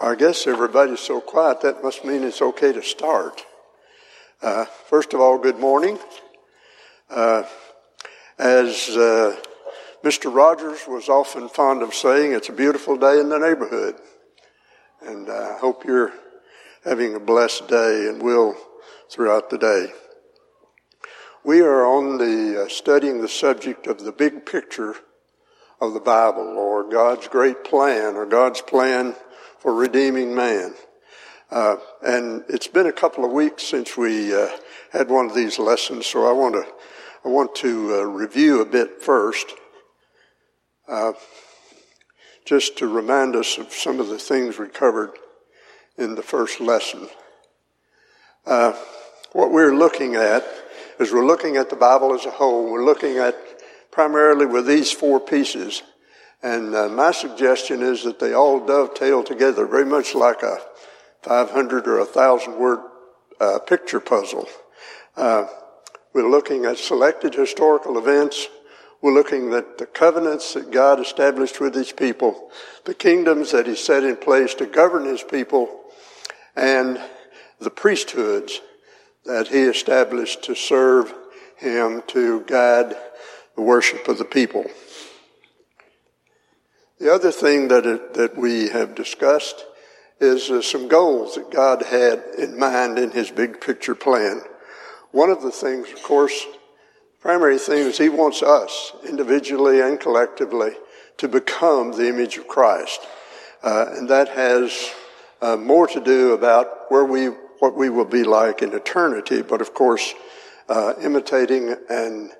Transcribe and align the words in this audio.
I 0.00 0.14
guess 0.14 0.46
everybody's 0.46 1.00
so 1.00 1.20
quiet, 1.20 1.62
that 1.62 1.82
must 1.82 2.04
mean 2.04 2.22
it's 2.22 2.40
okay 2.40 2.72
to 2.72 2.82
start. 2.82 3.44
Uh, 4.40 4.64
first 4.64 5.12
of 5.12 5.20
all, 5.20 5.38
good 5.38 5.58
morning. 5.58 5.98
Uh, 7.10 7.42
as 8.38 8.90
uh, 8.90 9.34
Mr. 10.04 10.32
Rogers 10.32 10.86
was 10.86 11.08
often 11.08 11.48
fond 11.48 11.82
of 11.82 11.94
saying, 11.94 12.32
it's 12.32 12.48
a 12.48 12.52
beautiful 12.52 12.96
day 12.96 13.18
in 13.18 13.28
the 13.28 13.40
neighborhood. 13.40 13.96
And 15.02 15.28
I 15.28 15.58
hope 15.58 15.84
you're 15.84 16.12
having 16.84 17.16
a 17.16 17.20
blessed 17.20 17.66
day 17.66 18.06
and 18.08 18.22
will 18.22 18.54
throughout 19.10 19.50
the 19.50 19.58
day. 19.58 19.92
We 21.42 21.60
are 21.60 21.84
on 21.84 22.18
the 22.18 22.66
uh, 22.66 22.68
studying 22.68 23.20
the 23.20 23.28
subject 23.28 23.88
of 23.88 24.04
the 24.04 24.12
big 24.12 24.46
picture 24.46 24.94
of 25.80 25.92
the 25.92 26.00
Bible 26.00 26.56
or 26.56 26.88
God's 26.88 27.26
great 27.26 27.64
plan 27.64 28.14
or 28.14 28.26
God's 28.26 28.60
plan 28.60 29.16
for 29.58 29.74
redeeming 29.74 30.34
man. 30.34 30.74
Uh, 31.50 31.76
and 32.02 32.44
it's 32.48 32.68
been 32.68 32.86
a 32.86 32.92
couple 32.92 33.24
of 33.24 33.32
weeks 33.32 33.62
since 33.62 33.96
we 33.96 34.34
uh, 34.34 34.48
had 34.92 35.08
one 35.08 35.26
of 35.26 35.34
these 35.34 35.58
lessons, 35.58 36.06
so 36.06 36.28
I 36.28 36.32
want 36.32 36.54
to 36.54 36.66
I 37.24 37.28
want 37.28 37.54
to 37.56 37.94
uh, 37.94 38.02
review 38.02 38.60
a 38.60 38.64
bit 38.64 39.02
first, 39.02 39.52
uh, 40.86 41.12
just 42.44 42.78
to 42.78 42.86
remind 42.86 43.34
us 43.34 43.58
of 43.58 43.72
some 43.72 43.98
of 43.98 44.08
the 44.08 44.18
things 44.18 44.58
we 44.58 44.68
covered 44.68 45.10
in 45.96 46.14
the 46.14 46.22
first 46.22 46.60
lesson. 46.60 47.08
Uh, 48.46 48.72
what 49.32 49.50
we're 49.50 49.74
looking 49.74 50.14
at 50.14 50.46
is 51.00 51.12
we're 51.12 51.26
looking 51.26 51.56
at 51.56 51.70
the 51.70 51.76
Bible 51.76 52.14
as 52.14 52.24
a 52.24 52.30
whole. 52.30 52.70
We're 52.70 52.84
looking 52.84 53.18
at 53.18 53.36
primarily 53.90 54.46
with 54.46 54.66
these 54.66 54.92
four 54.92 55.18
pieces 55.18 55.82
and 56.42 56.74
uh, 56.74 56.88
my 56.88 57.10
suggestion 57.10 57.82
is 57.82 58.04
that 58.04 58.20
they 58.20 58.32
all 58.32 58.64
dovetail 58.64 59.24
together 59.24 59.66
very 59.66 59.84
much 59.84 60.14
like 60.14 60.42
a 60.42 60.58
500 61.22 61.86
or 61.88 61.98
a 61.98 62.04
1,000 62.04 62.58
word 62.58 62.78
uh, 63.40 63.58
picture 63.60 64.00
puzzle. 64.00 64.48
Uh, 65.16 65.46
we're 66.12 66.28
looking 66.28 66.64
at 66.64 66.78
selected 66.78 67.34
historical 67.34 67.98
events. 67.98 68.46
We're 69.02 69.14
looking 69.14 69.52
at 69.52 69.78
the 69.78 69.86
covenants 69.86 70.54
that 70.54 70.70
God 70.70 71.00
established 71.00 71.60
with 71.60 71.74
his 71.74 71.92
people, 71.92 72.50
the 72.84 72.94
kingdoms 72.94 73.52
that 73.52 73.66
he 73.66 73.74
set 73.74 74.04
in 74.04 74.16
place 74.16 74.54
to 74.54 74.66
govern 74.66 75.06
his 75.06 75.22
people, 75.22 75.68
and 76.56 77.00
the 77.60 77.70
priesthoods 77.70 78.60
that 79.24 79.48
he 79.48 79.62
established 79.62 80.44
to 80.44 80.54
serve 80.54 81.12
him 81.56 82.02
to 82.08 82.42
guide 82.42 82.96
the 83.56 83.62
worship 83.62 84.06
of 84.08 84.18
the 84.18 84.24
people. 84.24 84.64
The 86.98 87.14
other 87.14 87.30
thing 87.30 87.68
that, 87.68 87.86
it, 87.86 88.14
that 88.14 88.36
we 88.36 88.68
have 88.70 88.96
discussed 88.96 89.64
is 90.20 90.50
uh, 90.50 90.60
some 90.62 90.88
goals 90.88 91.36
that 91.36 91.48
God 91.48 91.82
had 91.82 92.24
in 92.36 92.58
mind 92.58 92.98
in 92.98 93.12
his 93.12 93.30
big 93.30 93.60
picture 93.60 93.94
plan. 93.94 94.42
One 95.12 95.30
of 95.30 95.40
the 95.40 95.52
things, 95.52 95.92
of 95.92 96.02
course, 96.02 96.44
primary 97.20 97.58
thing 97.58 97.86
is 97.86 97.98
he 97.98 98.08
wants 98.08 98.42
us, 98.42 98.92
individually 99.08 99.80
and 99.80 100.00
collectively, 100.00 100.72
to 101.18 101.28
become 101.28 101.92
the 101.92 102.08
image 102.08 102.36
of 102.36 102.48
Christ. 102.48 103.00
Uh, 103.62 103.86
and 103.90 104.08
that 104.10 104.30
has 104.30 104.92
uh, 105.40 105.56
more 105.56 105.86
to 105.86 106.00
do 106.00 106.32
about 106.32 106.90
where 106.90 107.04
we, 107.04 107.26
what 107.60 107.76
we 107.76 107.90
will 107.90 108.04
be 108.04 108.24
like 108.24 108.60
in 108.60 108.72
eternity, 108.72 109.42
but 109.42 109.60
of 109.60 109.72
course, 109.72 110.14
uh, 110.68 110.94
imitating 111.00 111.76
and 111.88 112.32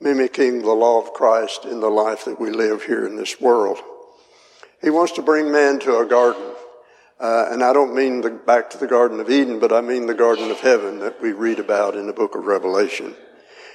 mimicking 0.00 0.62
the 0.62 0.72
law 0.72 1.02
of 1.02 1.12
Christ 1.12 1.64
in 1.64 1.80
the 1.80 1.90
life 1.90 2.24
that 2.26 2.40
we 2.40 2.50
live 2.50 2.84
here 2.84 3.04
in 3.06 3.16
this 3.16 3.40
world. 3.40 3.78
He 4.84 4.90
wants 4.90 5.12
to 5.12 5.22
bring 5.22 5.50
man 5.50 5.78
to 5.80 5.96
a 5.96 6.04
garden. 6.04 6.42
Uh, 7.18 7.48
and 7.50 7.64
I 7.64 7.72
don't 7.72 7.94
mean 7.94 8.20
the, 8.20 8.28
back 8.28 8.68
to 8.70 8.78
the 8.78 8.86
Garden 8.86 9.18
of 9.18 9.30
Eden, 9.30 9.58
but 9.58 9.72
I 9.72 9.80
mean 9.80 10.06
the 10.06 10.14
Garden 10.14 10.50
of 10.50 10.60
Heaven 10.60 10.98
that 10.98 11.22
we 11.22 11.32
read 11.32 11.58
about 11.58 11.96
in 11.96 12.06
the 12.06 12.12
book 12.12 12.34
of 12.34 12.44
Revelation. 12.44 13.14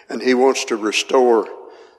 And 0.08 0.22
he 0.22 0.36
wants 0.36 0.66
to 0.66 0.76
restore 0.76 1.48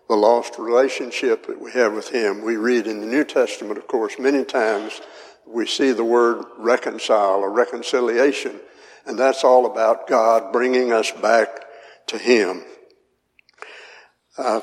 the 0.08 0.14
lost 0.14 0.60
relationship 0.60 1.48
that 1.48 1.60
we 1.60 1.72
have 1.72 1.92
with 1.92 2.10
him. 2.10 2.42
We 2.42 2.56
read 2.56 2.86
in 2.86 3.00
the 3.00 3.06
New 3.06 3.24
Testament, 3.24 3.78
of 3.78 3.88
course, 3.88 4.16
many 4.16 4.44
times 4.44 5.00
we 5.44 5.66
see 5.66 5.90
the 5.90 6.04
word 6.04 6.44
reconcile 6.58 7.40
or 7.40 7.50
reconciliation. 7.50 8.60
And 9.06 9.18
that's 9.18 9.42
all 9.42 9.66
about 9.66 10.06
God 10.06 10.52
bringing 10.52 10.92
us 10.92 11.10
back 11.10 11.48
to 12.08 12.18
him. 12.18 12.62
Uh, 14.38 14.60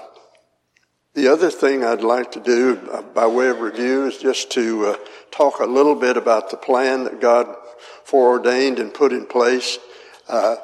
the 1.17 1.27
other 1.27 1.49
thing 1.49 1.83
I'd 1.83 2.01
like 2.03 2.33
to 2.33 2.39
do 2.39 2.79
uh, 2.91 3.01
by 3.01 3.25
way 3.25 3.47
of 3.47 3.59
review 3.59 4.05
is 4.05 4.19
just 4.19 4.51
to 4.51 4.85
uh, 4.85 4.97
talk 5.31 5.59
a 5.59 5.65
little 5.65 5.95
bit 5.95 6.15
about 6.15 6.51
the 6.51 6.57
plan 6.57 7.05
that 7.05 7.19
God 7.19 7.55
foreordained 8.03 8.77
and 8.77 8.93
put 8.93 9.11
in 9.11 9.25
place. 9.25 9.79
Uh, 10.29 10.57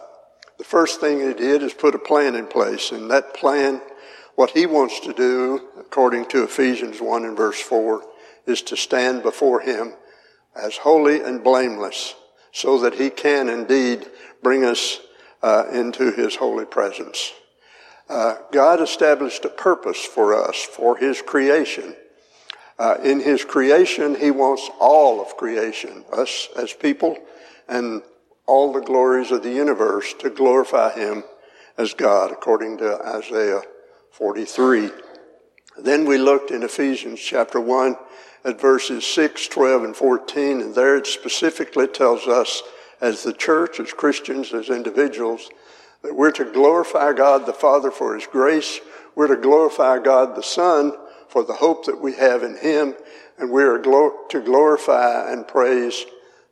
the 0.60 0.64
first 0.64 1.02
thing 1.02 1.18
He 1.18 1.34
did 1.34 1.64
is 1.64 1.74
put 1.74 1.96
a 1.96 2.00
plan 2.00 2.36
in 2.36 2.46
place, 2.46 2.92
and 2.92 3.10
that 3.10 3.34
plan, 3.34 3.82
what 4.36 4.52
He 4.52 4.68
wants 4.68 5.00
to 5.00 5.14
do, 5.14 5.60
according 5.80 6.28
to 6.28 6.44
Ephesians 6.44 7.02
1 7.02 7.26
and 7.26 7.36
verse 7.36 7.60
4, 7.60 8.04
is 8.46 8.62
to 8.62 8.78
stand 8.78 9.24
before 9.24 9.62
Him 9.62 9.94
as 10.56 10.78
holy 10.78 11.20
and 11.20 11.44
blameless, 11.44 12.14
so 12.52 12.78
that 12.82 12.94
He 12.94 13.10
can 13.10 13.50
indeed 13.50 14.06
bring 14.44 14.66
us 14.66 15.00
uh, 15.42 15.66
into 15.74 16.12
His 16.12 16.36
holy 16.36 16.66
presence. 16.66 17.34
Uh, 18.14 18.38
God 18.52 18.80
established 18.80 19.44
a 19.44 19.50
purpose 19.50 20.06
for 20.06 20.36
us, 20.36 20.62
for 20.62 20.98
His 20.98 21.20
creation. 21.24 21.96
Uh, 22.78 22.98
in 23.04 23.20
His 23.20 23.44
creation, 23.44 24.14
He 24.14 24.30
wants 24.30 24.70
all 24.80 25.20
of 25.20 25.36
creation, 25.36 26.06
us 26.14 26.48
as 26.56 26.74
people, 26.74 27.18
and 27.68 28.04
all 28.46 28.72
the 28.72 28.82
glories 28.82 29.32
of 29.32 29.42
the 29.42 29.52
universe 29.52 30.14
to 30.20 30.30
glorify 30.30 30.94
Him 30.94 31.24
as 31.76 31.96
God, 31.96 32.32
according 32.32 32.78
to 32.78 33.02
Isaiah 33.04 33.64
43. 34.12 34.92
Then 35.80 36.06
we 36.06 36.20
looked 36.20 36.52
in 36.52 36.62
Ephesians 36.62 37.20
chapter 37.20 37.60
1 37.60 37.96
at 38.46 38.62
verses 38.62 39.08
6, 39.08 39.48
12, 39.48 39.84
and 39.86 39.96
14, 39.96 40.62
and 40.62 40.76
there 40.76 40.98
it 40.98 41.08
specifically 41.08 41.88
tells 41.88 42.28
us 42.28 42.62
as 43.02 43.24
the 43.24 43.34
church, 43.34 43.80
as 43.80 43.92
Christians, 43.92 44.54
as 44.54 44.70
individuals, 44.70 45.50
that 46.04 46.16
we're 46.16 46.32
to 46.32 46.46
glorify 46.46 47.14
God 47.14 47.46
the 47.46 47.54
Father 47.54 47.90
for 47.90 48.16
His 48.16 48.28
grace. 48.28 48.80
We're 49.16 49.36
to 49.36 49.42
glorify 49.42 50.00
God 50.00 50.36
the 50.36 50.44
Son 50.44 50.94
for 51.30 51.44
the 51.44 51.54
hope 51.54 51.86
that 51.86 52.02
we 52.02 52.14
have 52.14 52.44
in 52.44 52.58
Him. 52.58 52.96
And 53.38 53.52
we 53.52 53.64
are 53.64 53.80
to 53.80 54.42
glorify 54.42 55.32
and 55.32 55.48
praise 55.48 56.06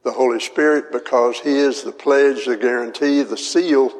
the 0.03 0.11
Holy 0.11 0.39
Spirit 0.39 0.91
because 0.91 1.39
He 1.39 1.51
is 1.51 1.83
the 1.83 1.91
pledge, 1.91 2.45
the 2.45 2.57
guarantee, 2.57 3.21
the 3.23 3.37
seal 3.37 3.91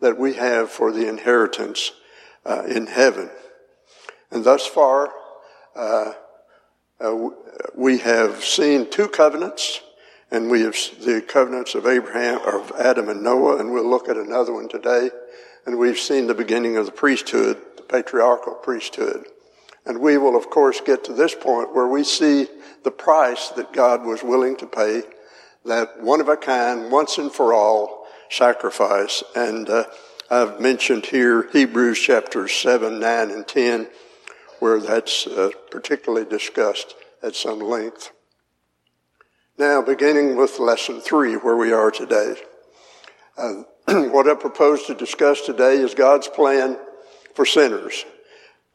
that 0.00 0.18
we 0.18 0.34
have 0.34 0.70
for 0.70 0.92
the 0.92 1.08
inheritance 1.08 1.90
uh, 2.46 2.62
in 2.64 2.86
heaven. 2.86 3.30
And 4.30 4.44
thus 4.44 4.66
far, 4.66 5.12
uh, 5.74 6.12
uh, 7.00 7.28
we 7.74 7.98
have 7.98 8.44
seen 8.44 8.90
two 8.90 9.08
covenants 9.08 9.80
and 10.30 10.50
we 10.50 10.62
have 10.62 10.76
the 11.00 11.22
covenants 11.26 11.74
of 11.74 11.86
Abraham, 11.86 12.40
of 12.46 12.72
Adam 12.78 13.08
and 13.08 13.22
Noah, 13.22 13.58
and 13.58 13.72
we'll 13.72 13.88
look 13.88 14.08
at 14.08 14.16
another 14.16 14.52
one 14.52 14.68
today. 14.68 15.10
And 15.64 15.78
we've 15.78 15.98
seen 15.98 16.26
the 16.26 16.34
beginning 16.34 16.76
of 16.76 16.86
the 16.86 16.92
priesthood, 16.92 17.60
the 17.76 17.82
patriarchal 17.82 18.54
priesthood. 18.54 19.24
And 19.86 20.00
we 20.00 20.18
will, 20.18 20.36
of 20.36 20.50
course, 20.50 20.80
get 20.82 21.04
to 21.04 21.14
this 21.14 21.34
point 21.34 21.74
where 21.74 21.86
we 21.86 22.04
see 22.04 22.46
the 22.84 22.90
price 22.90 23.48
that 23.50 23.72
God 23.72 24.04
was 24.04 24.22
willing 24.22 24.56
to 24.56 24.66
pay, 24.66 25.02
that 25.64 26.02
one 26.02 26.20
of 26.20 26.28
a 26.28 26.36
kind, 26.36 26.90
once 26.92 27.16
and 27.16 27.32
for 27.32 27.54
all 27.54 28.06
sacrifice. 28.28 29.22
And 29.34 29.68
uh, 29.68 29.84
I've 30.30 30.60
mentioned 30.60 31.06
here 31.06 31.48
Hebrews 31.52 31.98
chapters 31.98 32.52
7, 32.52 33.00
9, 33.00 33.30
and 33.30 33.48
10, 33.48 33.88
where 34.58 34.78
that's 34.78 35.26
uh, 35.26 35.50
particularly 35.70 36.28
discussed 36.28 36.94
at 37.22 37.34
some 37.34 37.60
length. 37.60 38.10
Now, 39.58 39.82
beginning 39.82 40.36
with 40.36 40.60
lesson 40.60 41.00
three, 41.00 41.34
where 41.34 41.56
we 41.56 41.72
are 41.72 41.90
today. 41.90 42.36
Uh, 43.36 43.64
what 44.08 44.28
I 44.28 44.34
propose 44.34 44.84
to 44.84 44.94
discuss 44.94 45.40
today 45.40 45.78
is 45.78 45.96
God's 45.96 46.28
plan 46.28 46.78
for 47.34 47.44
sinners. 47.44 48.04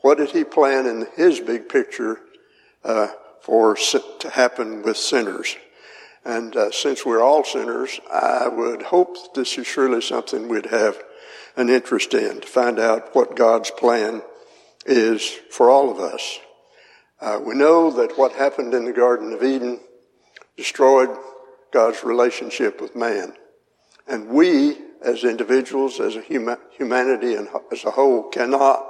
What 0.01 0.17
did 0.17 0.31
He 0.31 0.43
plan 0.43 0.85
in 0.85 1.07
His 1.15 1.39
big 1.39 1.69
picture 1.69 2.19
uh, 2.83 3.07
for 3.39 3.77
to 3.77 4.29
happen 4.29 4.83
with 4.83 4.97
sinners? 4.97 5.55
And 6.25 6.53
uh, 6.53 6.71
since 6.71 7.05
we're 7.05 7.23
all 7.23 7.45
sinners, 7.45 8.01
I 8.11 8.49
would 8.49 8.81
hope 8.81 9.35
this 9.35 9.57
is 9.57 9.65
surely 9.65 10.01
something 10.01 10.49
we'd 10.49 10.65
have 10.65 11.01
an 11.55 11.69
interest 11.69 12.13
in 12.13 12.41
to 12.41 12.47
find 12.47 12.77
out 12.77 13.15
what 13.15 13.37
God's 13.37 13.71
plan 13.71 14.21
is 14.85 15.25
for 15.49 15.69
all 15.69 15.89
of 15.89 15.99
us. 15.99 16.39
Uh, 17.21 17.39
we 17.41 17.55
know 17.55 17.89
that 17.89 18.17
what 18.17 18.33
happened 18.33 18.73
in 18.73 18.83
the 18.83 18.91
Garden 18.91 19.31
of 19.31 19.41
Eden 19.41 19.79
destroyed 20.57 21.09
God's 21.71 22.03
relationship 22.03 22.79
with 22.81 22.95
man. 22.95 23.33
And 24.07 24.27
we, 24.29 24.77
as 25.03 25.23
individuals, 25.23 25.99
as 25.99 26.15
a 26.15 26.21
huma- 26.21 26.59
humanity 26.71 27.35
and 27.35 27.47
as 27.71 27.83
a 27.83 27.91
whole, 27.91 28.29
cannot 28.29 28.85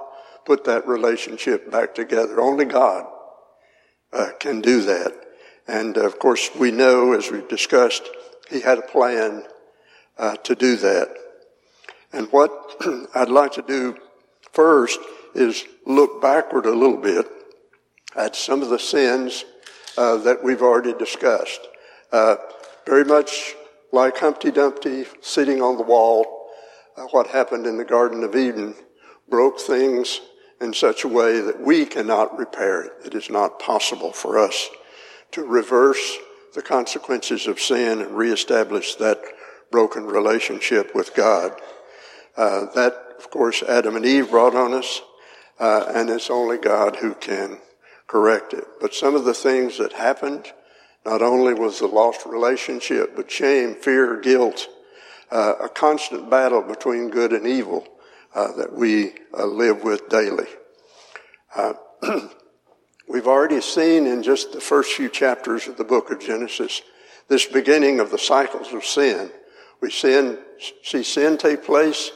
put 0.45 0.65
that 0.65 0.87
relationship 0.87 1.71
back 1.71 1.95
together. 1.95 2.41
Only 2.41 2.65
God 2.65 3.05
uh, 4.11 4.31
can 4.39 4.61
do 4.61 4.81
that. 4.81 5.13
And 5.67 5.97
of 5.97 6.19
course, 6.19 6.49
we 6.55 6.71
know, 6.71 7.13
as 7.13 7.31
we've 7.31 7.47
discussed, 7.47 8.03
He 8.49 8.59
had 8.59 8.79
a 8.79 8.83
plan 8.83 9.43
uh, 10.17 10.35
to 10.37 10.55
do 10.55 10.75
that. 10.77 11.15
And 12.11 12.31
what 12.31 12.51
I'd 13.15 13.29
like 13.29 13.53
to 13.53 13.61
do 13.61 13.95
first 14.51 14.99
is 15.33 15.65
look 15.85 16.21
backward 16.21 16.65
a 16.65 16.75
little 16.75 16.97
bit 16.97 17.25
at 18.15 18.35
some 18.35 18.61
of 18.61 18.69
the 18.69 18.79
sins 18.79 19.45
uh, 19.97 20.17
that 20.17 20.43
we've 20.43 20.61
already 20.61 20.93
discussed. 20.93 21.61
Uh, 22.11 22.35
very 22.85 23.05
much 23.05 23.55
like 23.91 24.17
Humpty 24.17 24.51
Dumpty 24.51 25.05
sitting 25.21 25.61
on 25.61 25.77
the 25.77 25.83
wall, 25.83 26.49
uh, 26.97 27.03
what 27.11 27.27
happened 27.27 27.65
in 27.65 27.77
the 27.77 27.85
Garden 27.85 28.23
of 28.23 28.35
Eden 28.35 28.75
broke 29.29 29.59
things 29.59 30.21
in 30.61 30.73
such 30.73 31.03
a 31.03 31.07
way 31.07 31.39
that 31.41 31.59
we 31.59 31.85
cannot 31.85 32.37
repair 32.37 32.81
it. 32.83 32.91
It 33.05 33.15
is 33.15 33.29
not 33.29 33.59
possible 33.59 34.11
for 34.11 34.39
us 34.39 34.69
to 35.31 35.43
reverse 35.43 36.17
the 36.53 36.61
consequences 36.61 37.47
of 37.47 37.59
sin 37.59 38.01
and 38.01 38.15
reestablish 38.15 38.95
that 38.95 39.19
broken 39.71 40.05
relationship 40.05 40.93
with 40.93 41.15
God. 41.15 41.59
Uh, 42.37 42.65
that, 42.75 43.15
of 43.17 43.29
course, 43.31 43.63
Adam 43.63 43.95
and 43.95 44.05
Eve 44.05 44.29
brought 44.29 44.55
on 44.55 44.73
us, 44.73 45.01
uh, 45.59 45.91
and 45.93 46.09
it's 46.09 46.29
only 46.29 46.57
God 46.57 46.97
who 46.97 47.13
can 47.15 47.57
correct 48.13 48.53
it. 48.53 48.67
But 48.79 48.93
some 48.93 49.15
of 49.15 49.25
the 49.25 49.33
things 49.33 49.79
that 49.79 49.93
happened, 49.93 50.53
not 51.03 51.23
only 51.23 51.55
was 51.55 51.79
the 51.79 51.87
lost 51.87 52.27
relationship, 52.27 53.15
but 53.15 53.31
shame, 53.31 53.73
fear, 53.73 54.21
guilt, 54.21 54.67
uh, 55.31 55.55
a 55.63 55.67
constant 55.67 56.29
battle 56.29 56.61
between 56.61 57.09
good 57.09 57.33
and 57.33 57.47
evil 57.47 57.87
uh, 58.35 58.51
that 58.51 58.71
we 58.71 59.13
uh, 59.35 59.47
live 59.47 59.83
with 59.83 60.09
daily. 60.09 60.45
Uh, 61.55 61.73
we've 63.09 63.25
already 63.25 63.61
seen 63.61 64.05
in 64.05 64.21
just 64.21 64.53
the 64.53 64.61
first 64.61 64.93
few 64.93 65.09
chapters 65.09 65.67
of 65.67 65.77
the 65.77 65.83
book 65.83 66.11
of 66.11 66.19
Genesis 66.19 66.83
this 67.29 67.47
beginning 67.47 67.99
of 67.99 68.11
the 68.11 68.19
cycles 68.19 68.73
of 68.73 68.85
sin. 68.85 69.31
We 69.81 69.89
sin, 69.89 70.37
see 70.83 71.01
sin 71.01 71.39
take 71.39 71.63
place. 71.63 72.11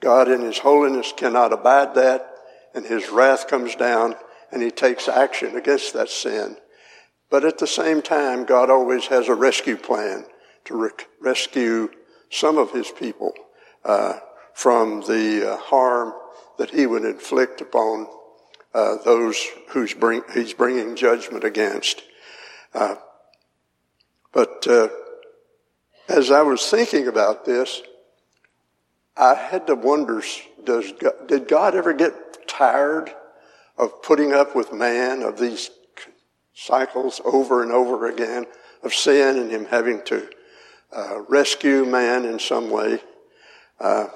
God 0.00 0.30
in 0.30 0.40
His 0.40 0.60
holiness 0.60 1.12
cannot 1.14 1.52
abide 1.52 1.94
that, 1.96 2.26
and 2.74 2.86
His 2.86 3.10
wrath 3.10 3.48
comes 3.48 3.74
down, 3.74 4.14
and 4.50 4.62
He 4.62 4.70
takes 4.70 5.08
action 5.08 5.56
against 5.56 5.92
that 5.94 6.08
sin. 6.08 6.56
But 7.30 7.44
at 7.44 7.58
the 7.58 7.66
same 7.66 8.02
time, 8.02 8.44
God 8.44 8.70
always 8.70 9.06
has 9.06 9.28
a 9.28 9.34
rescue 9.34 9.76
plan 9.76 10.26
to 10.66 10.76
rec- 10.76 11.08
rescue 11.20 11.88
some 12.30 12.58
of 12.58 12.72
His 12.72 12.90
people 12.90 13.32
uh, 13.84 14.18
from 14.54 15.00
the 15.02 15.52
uh, 15.52 15.56
harm 15.56 16.12
that 16.58 16.70
He 16.70 16.86
would 16.86 17.04
inflict 17.04 17.60
upon 17.60 18.06
uh, 18.74 18.96
those 19.04 19.44
who's 19.70 19.94
bring, 19.94 20.22
He's 20.32 20.52
bringing 20.52 20.96
judgment 20.96 21.44
against. 21.44 22.02
Uh, 22.74 22.96
but 24.32 24.66
uh, 24.68 24.88
as 26.08 26.30
I 26.30 26.42
was 26.42 26.68
thinking 26.68 27.08
about 27.08 27.44
this, 27.44 27.82
I 29.16 29.34
had 29.34 29.66
to 29.66 29.74
wonder, 29.74 30.22
does 30.62 30.92
God, 30.92 31.26
did 31.26 31.48
God 31.48 31.74
ever 31.74 31.92
get 31.94 32.46
tired 32.46 33.12
of 33.78 34.02
putting 34.02 34.32
up 34.32 34.54
with 34.54 34.72
man, 34.72 35.22
of 35.22 35.38
these 35.38 35.70
cycles 36.54 37.20
over 37.24 37.62
and 37.62 37.70
over 37.70 38.06
again 38.06 38.46
of 38.82 38.94
sin 38.94 39.38
and 39.38 39.50
him 39.50 39.66
having 39.66 40.02
to 40.04 40.28
uh, 40.92 41.20
rescue 41.28 41.84
man 41.84 42.24
in 42.24 42.38
some 42.38 42.70
way? 42.70 43.00
Uh, 43.80 44.06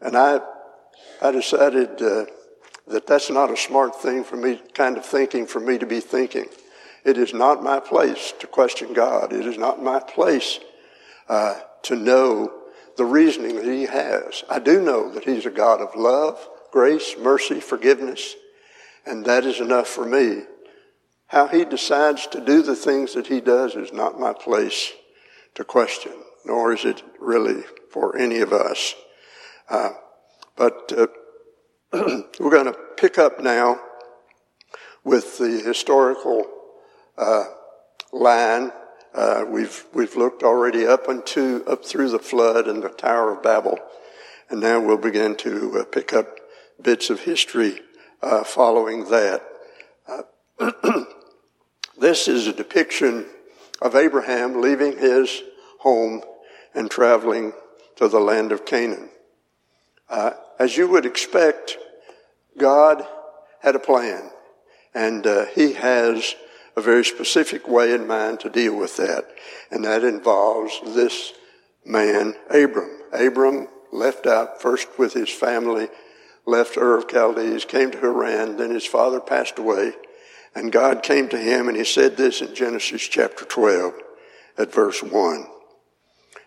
and 0.00 0.16
I, 0.16 0.40
I 1.20 1.30
decided 1.32 2.00
uh, 2.00 2.26
that 2.86 3.06
that's 3.06 3.30
not 3.30 3.50
a 3.50 3.56
smart 3.56 4.00
thing 4.00 4.24
for 4.24 4.36
me, 4.36 4.60
kind 4.74 4.96
of 4.96 5.04
thinking 5.04 5.46
for 5.46 5.60
me 5.60 5.78
to 5.78 5.86
be 5.86 6.00
thinking. 6.00 6.46
It 7.04 7.18
is 7.18 7.34
not 7.34 7.62
my 7.62 7.80
place 7.80 8.32
to 8.40 8.46
question 8.46 8.92
God. 8.92 9.32
It 9.32 9.46
is 9.46 9.58
not 9.58 9.82
my 9.82 10.00
place 10.00 10.60
uh, 11.28 11.60
to 11.82 11.96
know 11.96 12.52
the 12.96 13.04
reasoning 13.04 13.56
that 13.56 13.64
he 13.64 13.84
has. 13.84 14.44
I 14.48 14.58
do 14.58 14.82
know 14.82 15.10
that 15.12 15.24
he's 15.24 15.46
a 15.46 15.50
God 15.50 15.80
of 15.80 15.94
love, 15.94 16.46
grace, 16.72 17.14
mercy, 17.18 17.60
forgiveness, 17.60 18.34
and 19.08 19.24
that 19.24 19.44
is 19.44 19.60
enough 19.60 19.88
for 19.88 20.04
me. 20.04 20.42
How 21.26 21.46
he 21.46 21.64
decides 21.64 22.26
to 22.28 22.40
do 22.40 22.62
the 22.62 22.76
things 22.76 23.14
that 23.14 23.26
he 23.26 23.40
does 23.40 23.74
is 23.74 23.92
not 23.92 24.20
my 24.20 24.32
place 24.32 24.92
to 25.54 25.64
question, 25.64 26.12
nor 26.44 26.72
is 26.72 26.84
it 26.84 27.02
really 27.18 27.62
for 27.90 28.16
any 28.16 28.40
of 28.40 28.52
us. 28.52 28.94
Uh, 29.68 29.90
but 30.56 30.92
uh, 30.96 31.06
we're 32.40 32.50
going 32.50 32.72
to 32.72 32.78
pick 32.96 33.18
up 33.18 33.40
now 33.40 33.80
with 35.04 35.38
the 35.38 35.60
historical 35.60 36.46
uh, 37.16 37.44
line 38.12 38.72
uh, 39.14 39.44
we've 39.48 39.84
we've 39.94 40.16
looked 40.16 40.42
already 40.42 40.86
up 40.86 41.08
into 41.08 41.64
up 41.66 41.84
through 41.84 42.10
the 42.10 42.18
flood 42.18 42.68
and 42.68 42.82
the 42.82 42.88
Tower 42.88 43.32
of 43.32 43.42
Babel, 43.42 43.78
and 44.50 44.60
now 44.60 44.80
we'll 44.80 44.98
begin 44.98 45.34
to 45.36 45.80
uh, 45.80 45.84
pick 45.84 46.12
up 46.12 46.38
bits 46.80 47.10
of 47.10 47.20
history 47.20 47.80
uh, 48.22 48.44
following 48.44 49.04
that. 49.10 49.42
Uh, 50.06 50.24
this 51.98 52.28
is 52.28 52.46
a 52.46 52.52
depiction 52.52 53.26
of 53.80 53.94
Abraham 53.94 54.60
leaving 54.60 54.98
his 54.98 55.42
home 55.80 56.22
and 56.74 56.90
traveling 56.90 57.52
to 57.96 58.08
the 58.08 58.20
land 58.20 58.52
of 58.52 58.64
Canaan. 58.64 59.10
Uh, 60.08 60.32
as 60.58 60.76
you 60.76 60.88
would 60.88 61.06
expect, 61.06 61.76
God 62.56 63.06
had 63.60 63.74
a 63.74 63.80
plan, 63.80 64.30
and 64.94 65.26
uh, 65.26 65.46
He 65.46 65.74
has 65.74 66.34
a 66.76 66.80
very 66.80 67.04
specific 67.04 67.68
way 67.68 67.92
in 67.92 68.06
mind 68.06 68.40
to 68.40 68.48
deal 68.48 68.76
with 68.76 68.96
that. 68.96 69.26
And 69.70 69.84
that 69.84 70.04
involves 70.04 70.80
this 70.94 71.32
man, 71.84 72.34
Abram. 72.50 73.00
Abram 73.12 73.68
left 73.92 74.26
out 74.26 74.62
first 74.62 74.86
with 74.98 75.12
his 75.14 75.30
family, 75.30 75.88
left 76.48 76.78
Ur 76.78 76.96
of 76.96 77.10
Chaldees, 77.10 77.66
came 77.66 77.90
to 77.90 77.98
Haran, 77.98 78.56
then 78.56 78.70
his 78.70 78.86
father 78.86 79.20
passed 79.20 79.58
away. 79.58 79.92
And 80.54 80.72
God 80.72 81.02
came 81.02 81.28
to 81.28 81.38
him 81.38 81.68
and 81.68 81.76
he 81.76 81.84
said 81.84 82.16
this 82.16 82.40
in 82.40 82.54
Genesis 82.54 83.02
chapter 83.02 83.44
12 83.44 83.92
at 84.56 84.72
verse 84.72 85.02
1. 85.02 85.46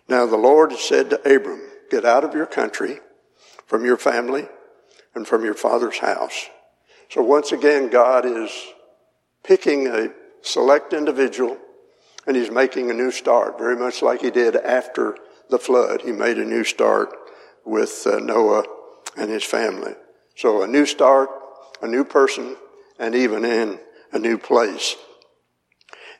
Now 0.08 0.26
the 0.26 0.36
Lord 0.36 0.72
said 0.72 1.10
to 1.10 1.20
Abram, 1.20 1.62
get 1.88 2.04
out 2.04 2.24
of 2.24 2.34
your 2.34 2.46
country, 2.46 2.98
from 3.66 3.84
your 3.84 3.96
family, 3.96 4.48
and 5.14 5.26
from 5.26 5.44
your 5.44 5.54
father's 5.54 5.98
house. 5.98 6.48
So 7.08 7.22
once 7.22 7.52
again, 7.52 7.88
God 7.88 8.26
is 8.26 8.50
picking 9.44 9.86
a 9.86 10.08
select 10.40 10.92
individual, 10.92 11.56
and 12.26 12.36
he's 12.36 12.50
making 12.50 12.90
a 12.90 12.94
new 12.94 13.12
start, 13.12 13.56
very 13.56 13.76
much 13.76 14.02
like 14.02 14.20
he 14.20 14.30
did 14.30 14.56
after 14.56 15.16
the 15.48 15.58
flood. 15.58 16.02
He 16.02 16.12
made 16.12 16.38
a 16.38 16.44
new 16.44 16.64
start 16.64 17.14
with 17.64 18.04
uh, 18.06 18.18
Noah 18.18 18.64
and 19.16 19.30
his 19.30 19.44
family. 19.44 19.94
So 20.36 20.62
a 20.62 20.66
new 20.66 20.86
start, 20.86 21.30
a 21.80 21.88
new 21.88 22.04
person, 22.04 22.56
and 22.98 23.14
even 23.14 23.44
in 23.44 23.78
a 24.12 24.18
new 24.18 24.38
place. 24.38 24.96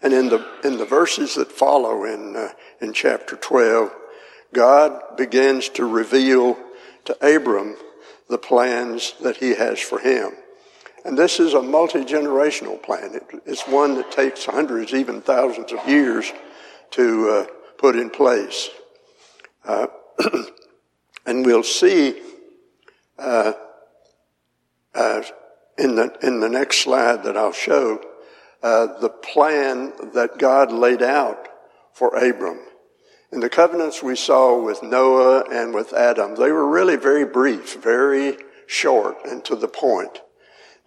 And 0.02 0.12
in 0.12 0.28
the 0.28 0.44
in 0.64 0.78
the 0.78 0.84
verses 0.84 1.36
that 1.36 1.52
follow 1.52 2.04
in 2.04 2.34
uh, 2.36 2.50
in 2.80 2.92
chapter 2.92 3.36
12, 3.36 3.94
God 4.52 5.16
begins 5.16 5.68
to 5.70 5.86
reveal 5.86 6.58
to 7.04 7.36
Abram 7.36 7.76
the 8.28 8.38
plans 8.38 9.14
that 9.22 9.36
he 9.36 9.54
has 9.54 9.78
for 9.78 9.98
him. 9.98 10.32
And 11.04 11.18
this 11.18 11.40
is 11.40 11.54
a 11.54 11.62
multi 11.62 12.04
generational 12.04 12.82
plan. 12.82 13.14
It, 13.14 13.42
it's 13.46 13.66
one 13.66 13.94
that 13.96 14.10
takes 14.12 14.44
hundreds, 14.44 14.92
even 14.92 15.20
thousands 15.20 15.72
of 15.72 15.86
years 15.88 16.32
to 16.92 17.30
uh, 17.30 17.46
put 17.78 17.96
in 17.96 18.10
place. 18.10 18.70
Uh, 19.64 19.86
and 21.26 21.44
we'll 21.44 21.62
see 21.62 22.20
uh, 23.18 23.52
uh, 24.94 25.22
in, 25.78 25.94
the, 25.96 26.16
in 26.22 26.40
the 26.40 26.48
next 26.48 26.78
slide 26.78 27.24
that 27.24 27.36
I'll 27.36 27.52
show 27.52 28.00
uh, 28.62 28.98
the 29.00 29.08
plan 29.08 29.92
that 30.14 30.38
God 30.38 30.72
laid 30.72 31.02
out 31.02 31.48
for 31.92 32.14
Abram. 32.16 32.60
In 33.32 33.40
the 33.40 33.48
covenants 33.48 34.02
we 34.02 34.14
saw 34.14 34.62
with 34.62 34.82
Noah 34.82 35.44
and 35.50 35.74
with 35.74 35.92
Adam, 35.92 36.36
they 36.36 36.52
were 36.52 36.68
really 36.68 36.96
very 36.96 37.24
brief, 37.24 37.82
very 37.82 38.36
short, 38.66 39.16
and 39.24 39.44
to 39.46 39.56
the 39.56 39.68
point. 39.68 40.20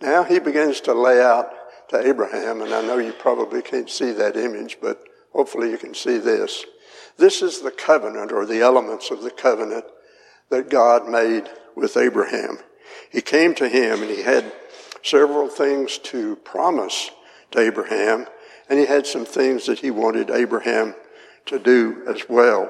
Now 0.02 0.24
he 0.24 0.40
begins 0.40 0.82
to 0.82 0.94
lay 0.94 1.22
out 1.22 1.50
to 1.90 2.08
Abraham, 2.08 2.62
and 2.62 2.74
I 2.74 2.82
know 2.82 2.98
you 2.98 3.14
probably 3.14 3.62
can't 3.62 3.90
see 3.90 4.12
that 4.12 4.38
image, 4.38 4.78
but 4.82 5.04
hopefully 5.34 5.72
you 5.72 5.78
can 5.78 5.94
see 5.94 6.18
this. 6.18 6.66
This 7.18 7.42
is 7.42 7.62
the 7.62 7.72
covenant 7.72 8.32
or 8.32 8.46
the 8.46 8.62
elements 8.62 9.10
of 9.12 9.22
the 9.22 9.32
covenant 9.32 9.86
that 10.50 10.70
God 10.70 11.08
made 11.08 11.50
with 11.76 11.98
Abraham. 11.98 12.60
He 13.12 13.22
came 13.22 13.56
to 13.56 13.68
him 13.68 14.02
and 14.02 14.12
he 14.12 14.22
had 14.22 14.52
several 15.04 15.48
things 15.48 15.98
to 16.00 16.36
promise 16.38 17.12
to 17.52 17.60
Abraham, 17.60 18.26
and 18.70 18.80
he 18.80 18.86
had 18.86 19.06
some 19.06 19.26
things 19.26 19.68
that 19.68 19.80
he 19.80 19.92
wanted 19.92 20.32
Abraham 20.32 20.96
to 21.46 21.60
do 21.60 22.04
as 22.08 22.28
well. 22.28 22.70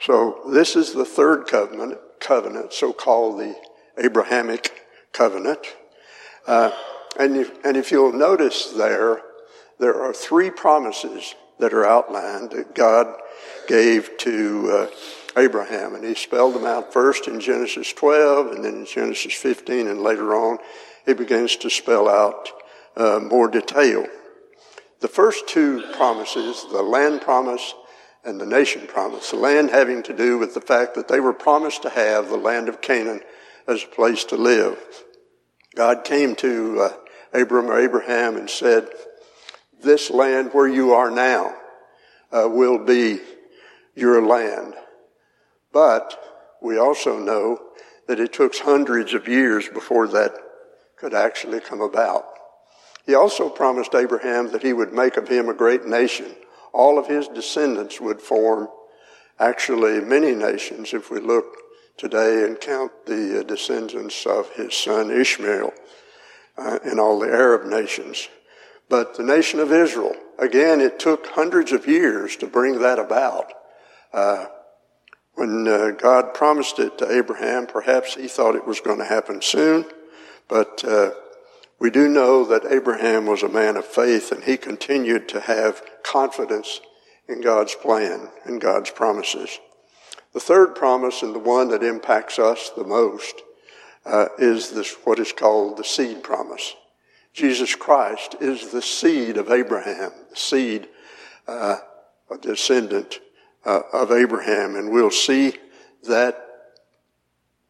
So 0.00 0.40
this 0.50 0.74
is 0.74 0.92
the 0.92 1.04
third 1.04 1.46
covenant, 1.46 1.98
covenant, 2.20 2.72
so-called 2.72 3.38
the 3.38 3.54
Abrahamic 3.96 4.82
covenant. 5.12 5.60
Uh, 6.46 6.72
and, 7.18 7.36
if, 7.36 7.64
and 7.64 7.76
if 7.76 7.92
you'll 7.92 8.12
notice 8.12 8.72
there, 8.72 9.22
there 9.78 10.02
are 10.02 10.12
three 10.12 10.50
promises 10.50 11.34
that 11.60 11.72
are 11.72 11.86
outlined 11.86 12.50
that 12.50 12.74
God 12.74 13.14
gave 13.68 14.16
to 14.18 14.70
uh, 14.70 14.94
Abraham. 15.36 15.94
And 15.94 16.04
he 16.04 16.14
spelled 16.14 16.54
them 16.54 16.64
out 16.64 16.92
first 16.92 17.28
in 17.28 17.40
Genesis 17.40 17.92
12 17.92 18.52
and 18.52 18.64
then 18.64 18.74
in 18.74 18.86
Genesis 18.86 19.34
15 19.34 19.88
and 19.88 20.00
later 20.00 20.34
on 20.34 20.58
he 21.06 21.12
begins 21.12 21.56
to 21.56 21.70
spell 21.70 22.08
out 22.08 22.48
uh, 22.96 23.20
more 23.20 23.48
detail. 23.48 24.06
The 25.00 25.08
first 25.08 25.48
two 25.48 25.82
promises, 25.92 26.64
the 26.70 26.82
land 26.82 27.20
promise 27.20 27.74
and 28.24 28.40
the 28.40 28.46
nation 28.46 28.86
promise, 28.86 29.30
the 29.30 29.36
land 29.36 29.70
having 29.70 30.02
to 30.04 30.16
do 30.16 30.38
with 30.38 30.54
the 30.54 30.60
fact 30.60 30.94
that 30.94 31.08
they 31.08 31.20
were 31.20 31.34
promised 31.34 31.82
to 31.82 31.90
have 31.90 32.28
the 32.28 32.36
land 32.36 32.68
of 32.68 32.80
Canaan 32.80 33.20
as 33.66 33.84
a 33.84 33.88
place 33.88 34.24
to 34.24 34.36
live. 34.36 34.78
God 35.74 36.04
came 36.04 36.34
to 36.36 36.80
uh, 36.80 36.92
Abram 37.38 37.66
or 37.66 37.78
Abraham 37.78 38.36
and 38.36 38.48
said, 38.48 38.88
this 39.84 40.10
land 40.10 40.50
where 40.52 40.66
you 40.66 40.94
are 40.94 41.10
now 41.10 41.54
uh, 42.32 42.48
will 42.48 42.78
be 42.78 43.20
your 43.94 44.24
land. 44.26 44.74
But 45.74 46.18
we 46.62 46.78
also 46.78 47.18
know 47.18 47.60
that 48.06 48.20
it 48.20 48.32
took 48.32 48.56
hundreds 48.56 49.12
of 49.12 49.26
years 49.28 49.68
before 49.68 50.06
that 50.08 50.32
could 50.96 51.12
actually 51.12 51.60
come 51.60 51.80
about. 51.80 52.24
He 53.04 53.14
also 53.14 53.50
promised 53.50 53.94
Abraham 53.94 54.52
that 54.52 54.62
he 54.62 54.72
would 54.72 54.92
make 54.92 55.16
of 55.16 55.28
him 55.28 55.48
a 55.48 55.54
great 55.54 55.84
nation. 55.84 56.36
All 56.72 56.96
of 56.96 57.08
his 57.08 57.28
descendants 57.28 58.00
would 58.00 58.20
form 58.20 58.68
actually 59.38 60.00
many 60.00 60.32
nations 60.32 60.94
if 60.94 61.10
we 61.10 61.18
look 61.18 61.56
today 61.96 62.44
and 62.44 62.60
count 62.60 62.92
the 63.06 63.40
uh, 63.40 63.42
descendants 63.42 64.24
of 64.26 64.50
his 64.50 64.74
son 64.74 65.10
Ishmael 65.10 65.72
uh, 66.56 66.78
and 66.84 67.00
all 67.00 67.18
the 67.18 67.28
Arab 67.28 67.66
nations. 67.66 68.28
But 68.88 69.16
the 69.16 69.24
nation 69.24 69.58
of 69.58 69.72
Israel, 69.72 70.14
again, 70.38 70.80
it 70.80 71.00
took 71.00 71.26
hundreds 71.26 71.72
of 71.72 71.88
years 71.88 72.36
to 72.36 72.46
bring 72.46 72.78
that 72.78 73.00
about. 73.00 73.52
Uh, 74.12 74.46
when 75.34 75.66
uh, 75.66 75.90
God 75.90 76.34
promised 76.34 76.78
it 76.78 76.98
to 76.98 77.10
Abraham, 77.10 77.66
perhaps 77.66 78.14
he 78.14 78.28
thought 78.28 78.54
it 78.54 78.66
was 78.66 78.80
going 78.80 78.98
to 78.98 79.04
happen 79.04 79.42
soon, 79.42 79.84
but 80.48 80.84
uh, 80.84 81.10
we 81.78 81.90
do 81.90 82.08
know 82.08 82.44
that 82.44 82.70
Abraham 82.70 83.26
was 83.26 83.42
a 83.42 83.48
man 83.48 83.76
of 83.76 83.84
faith 83.84 84.30
and 84.30 84.44
he 84.44 84.56
continued 84.56 85.28
to 85.30 85.40
have 85.40 85.82
confidence 86.02 86.80
in 87.28 87.40
God's 87.40 87.74
plan 87.74 88.28
and 88.44 88.60
God's 88.60 88.90
promises. 88.90 89.58
The 90.32 90.40
third 90.40 90.74
promise 90.74 91.22
and 91.22 91.34
the 91.34 91.40
one 91.40 91.68
that 91.68 91.82
impacts 91.82 92.38
us 92.38 92.70
the 92.70 92.84
most 92.84 93.42
uh, 94.04 94.28
is 94.38 94.70
this 94.70 94.92
what 95.04 95.18
is 95.18 95.32
called 95.32 95.76
the 95.76 95.84
seed 95.84 96.22
promise. 96.22 96.74
Jesus 97.32 97.74
Christ 97.74 98.36
is 98.40 98.70
the 98.70 98.82
seed 98.82 99.36
of 99.36 99.50
Abraham, 99.50 100.12
the 100.30 100.36
seed, 100.36 100.88
uh, 101.48 101.78
a 102.30 102.38
descendant 102.38 103.20
uh, 103.64 103.80
of 103.92 104.12
Abraham, 104.12 104.76
and 104.76 104.90
we'll 104.90 105.10
see 105.10 105.54
that 106.06 106.40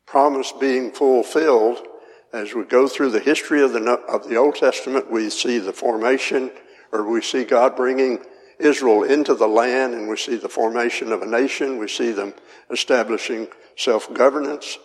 promise 0.07 0.53
being 0.53 0.93
fulfilled 0.93 1.87
as 2.33 2.55
we 2.55 2.65
go 2.65 2.89
through 2.89 3.11
the 3.11 3.21
history 3.21 3.63
of 3.63 3.73
the 3.73 3.83
of 4.09 4.29
the 4.29 4.37
Old 4.37 4.57
Testament. 4.57 5.11
We 5.11 5.31
see 5.31 5.59
the 5.59 5.73
formation, 5.73 6.51
or 6.93 7.09
we 7.09 7.23
see 7.23 7.45
God 7.45 7.77
bringing 7.77 8.21
Israel 8.59 9.03
into 9.03 9.35
the 9.35 9.49
land, 9.49 9.95
and 9.95 10.09
we 10.09 10.17
see 10.17 10.37
the 10.37 10.49
formation 10.49 11.13
of 11.13 11.23
a 11.23 11.27
nation. 11.27 11.79
We 11.79 11.89
see 11.89 12.13
them 12.13 12.35
establishing 12.71 13.49
self-governance, 13.77 14.79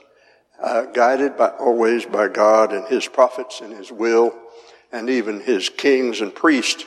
uh, 0.62 0.86
guided 0.86 1.38
by 1.38 1.50
always 1.50 2.06
by 2.06 2.28
God 2.28 2.74
and 2.74 2.88
His 2.88 3.08
prophets 3.08 3.62
and 3.62 3.74
His 3.74 3.92
will 3.92 4.36
and 4.92 5.10
even 5.10 5.40
his 5.40 5.70
kings 5.70 6.22
and 6.22 6.34
priests. 6.34 6.86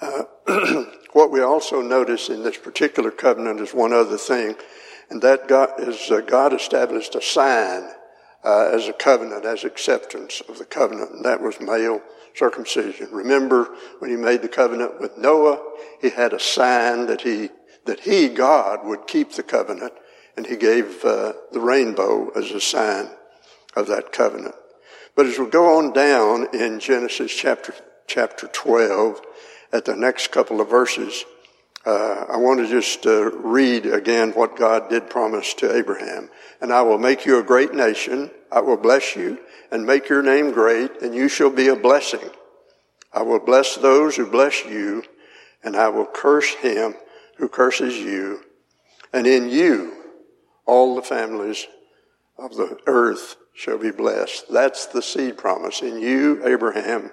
Uh, 0.00 0.22
what 1.12 1.30
we 1.30 1.42
also 1.42 1.82
notice 1.82 2.28
in 2.28 2.42
this 2.42 2.56
particular 2.56 3.10
covenant 3.10 3.60
is 3.60 3.74
one 3.74 3.92
other 3.92 4.16
thing, 4.16 4.56
and 5.10 5.20
that 5.22 5.46
God 5.46 5.70
is 5.78 6.10
uh, 6.10 6.20
God 6.20 6.52
established 6.52 7.14
a 7.14 7.22
sign 7.22 7.90
uh, 8.42 8.70
as 8.72 8.88
a 8.88 8.92
covenant, 8.92 9.44
as 9.44 9.64
acceptance 9.64 10.40
of 10.48 10.58
the 10.58 10.64
covenant, 10.64 11.10
and 11.10 11.24
that 11.24 11.42
was 11.42 11.60
male 11.60 12.00
circumcision. 12.34 13.08
Remember 13.12 13.68
when 13.98 14.10
he 14.10 14.16
made 14.16 14.40
the 14.40 14.48
covenant 14.48 15.00
with 15.00 15.18
Noah, 15.18 15.60
he 16.00 16.10
had 16.10 16.32
a 16.32 16.40
sign 16.40 17.06
that 17.06 17.20
he 17.20 17.50
that 17.84 18.00
he 18.00 18.28
God 18.28 18.86
would 18.86 19.06
keep 19.06 19.32
the 19.32 19.42
covenant, 19.42 19.92
and 20.36 20.46
he 20.46 20.56
gave 20.56 21.04
uh, 21.04 21.34
the 21.52 21.60
rainbow 21.60 22.30
as 22.30 22.50
a 22.52 22.60
sign 22.60 23.10
of 23.76 23.86
that 23.88 24.12
covenant. 24.12 24.54
But 25.14 25.26
as 25.26 25.38
we 25.38 25.46
go 25.46 25.76
on 25.76 25.92
down 25.92 26.48
in 26.54 26.80
Genesis 26.80 27.34
chapter, 27.34 27.74
chapter 28.10 28.48
12, 28.48 29.20
at 29.72 29.84
the 29.84 29.94
next 29.94 30.32
couple 30.32 30.60
of 30.60 30.68
verses, 30.68 31.24
uh, 31.86 32.24
I 32.28 32.36
want 32.38 32.58
to 32.58 32.66
just 32.66 33.06
uh, 33.06 33.30
read 33.30 33.86
again 33.86 34.32
what 34.32 34.56
God 34.56 34.90
did 34.90 35.08
promise 35.08 35.54
to 35.54 35.74
Abraham. 35.74 36.28
And 36.60 36.72
I 36.72 36.82
will 36.82 36.98
make 36.98 37.24
you 37.24 37.38
a 37.38 37.44
great 37.44 37.72
nation. 37.72 38.32
I 38.50 38.60
will 38.60 38.76
bless 38.76 39.14
you 39.14 39.38
and 39.70 39.86
make 39.86 40.08
your 40.08 40.22
name 40.22 40.50
great, 40.50 41.00
and 41.02 41.14
you 41.14 41.28
shall 41.28 41.50
be 41.50 41.68
a 41.68 41.76
blessing. 41.76 42.28
I 43.12 43.22
will 43.22 43.38
bless 43.38 43.76
those 43.76 44.16
who 44.16 44.26
bless 44.26 44.64
you, 44.64 45.04
and 45.62 45.76
I 45.76 45.88
will 45.88 46.06
curse 46.06 46.52
him 46.54 46.96
who 47.36 47.48
curses 47.48 47.96
you. 47.96 48.40
And 49.12 49.24
in 49.24 49.48
you, 49.48 49.94
all 50.66 50.96
the 50.96 51.02
families 51.02 51.64
of 52.36 52.56
the 52.56 52.76
earth 52.88 53.36
shall 53.54 53.78
be 53.78 53.92
blessed. 53.92 54.52
That's 54.52 54.86
the 54.86 55.00
seed 55.00 55.38
promise. 55.38 55.80
In 55.80 56.00
you, 56.00 56.44
Abraham, 56.44 57.12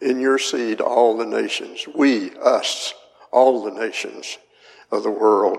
in 0.00 0.20
your 0.20 0.38
seed, 0.38 0.80
all 0.80 1.16
the 1.16 1.26
nations, 1.26 1.86
we, 1.94 2.36
us, 2.38 2.94
all 3.30 3.64
the 3.64 3.70
nations 3.70 4.38
of 4.90 5.02
the 5.02 5.10
world 5.10 5.58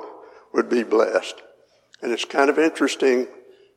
would 0.53 0.69
be 0.69 0.83
blessed. 0.83 1.41
And 2.01 2.11
it's 2.11 2.25
kind 2.25 2.49
of 2.49 2.57
interesting 2.57 3.27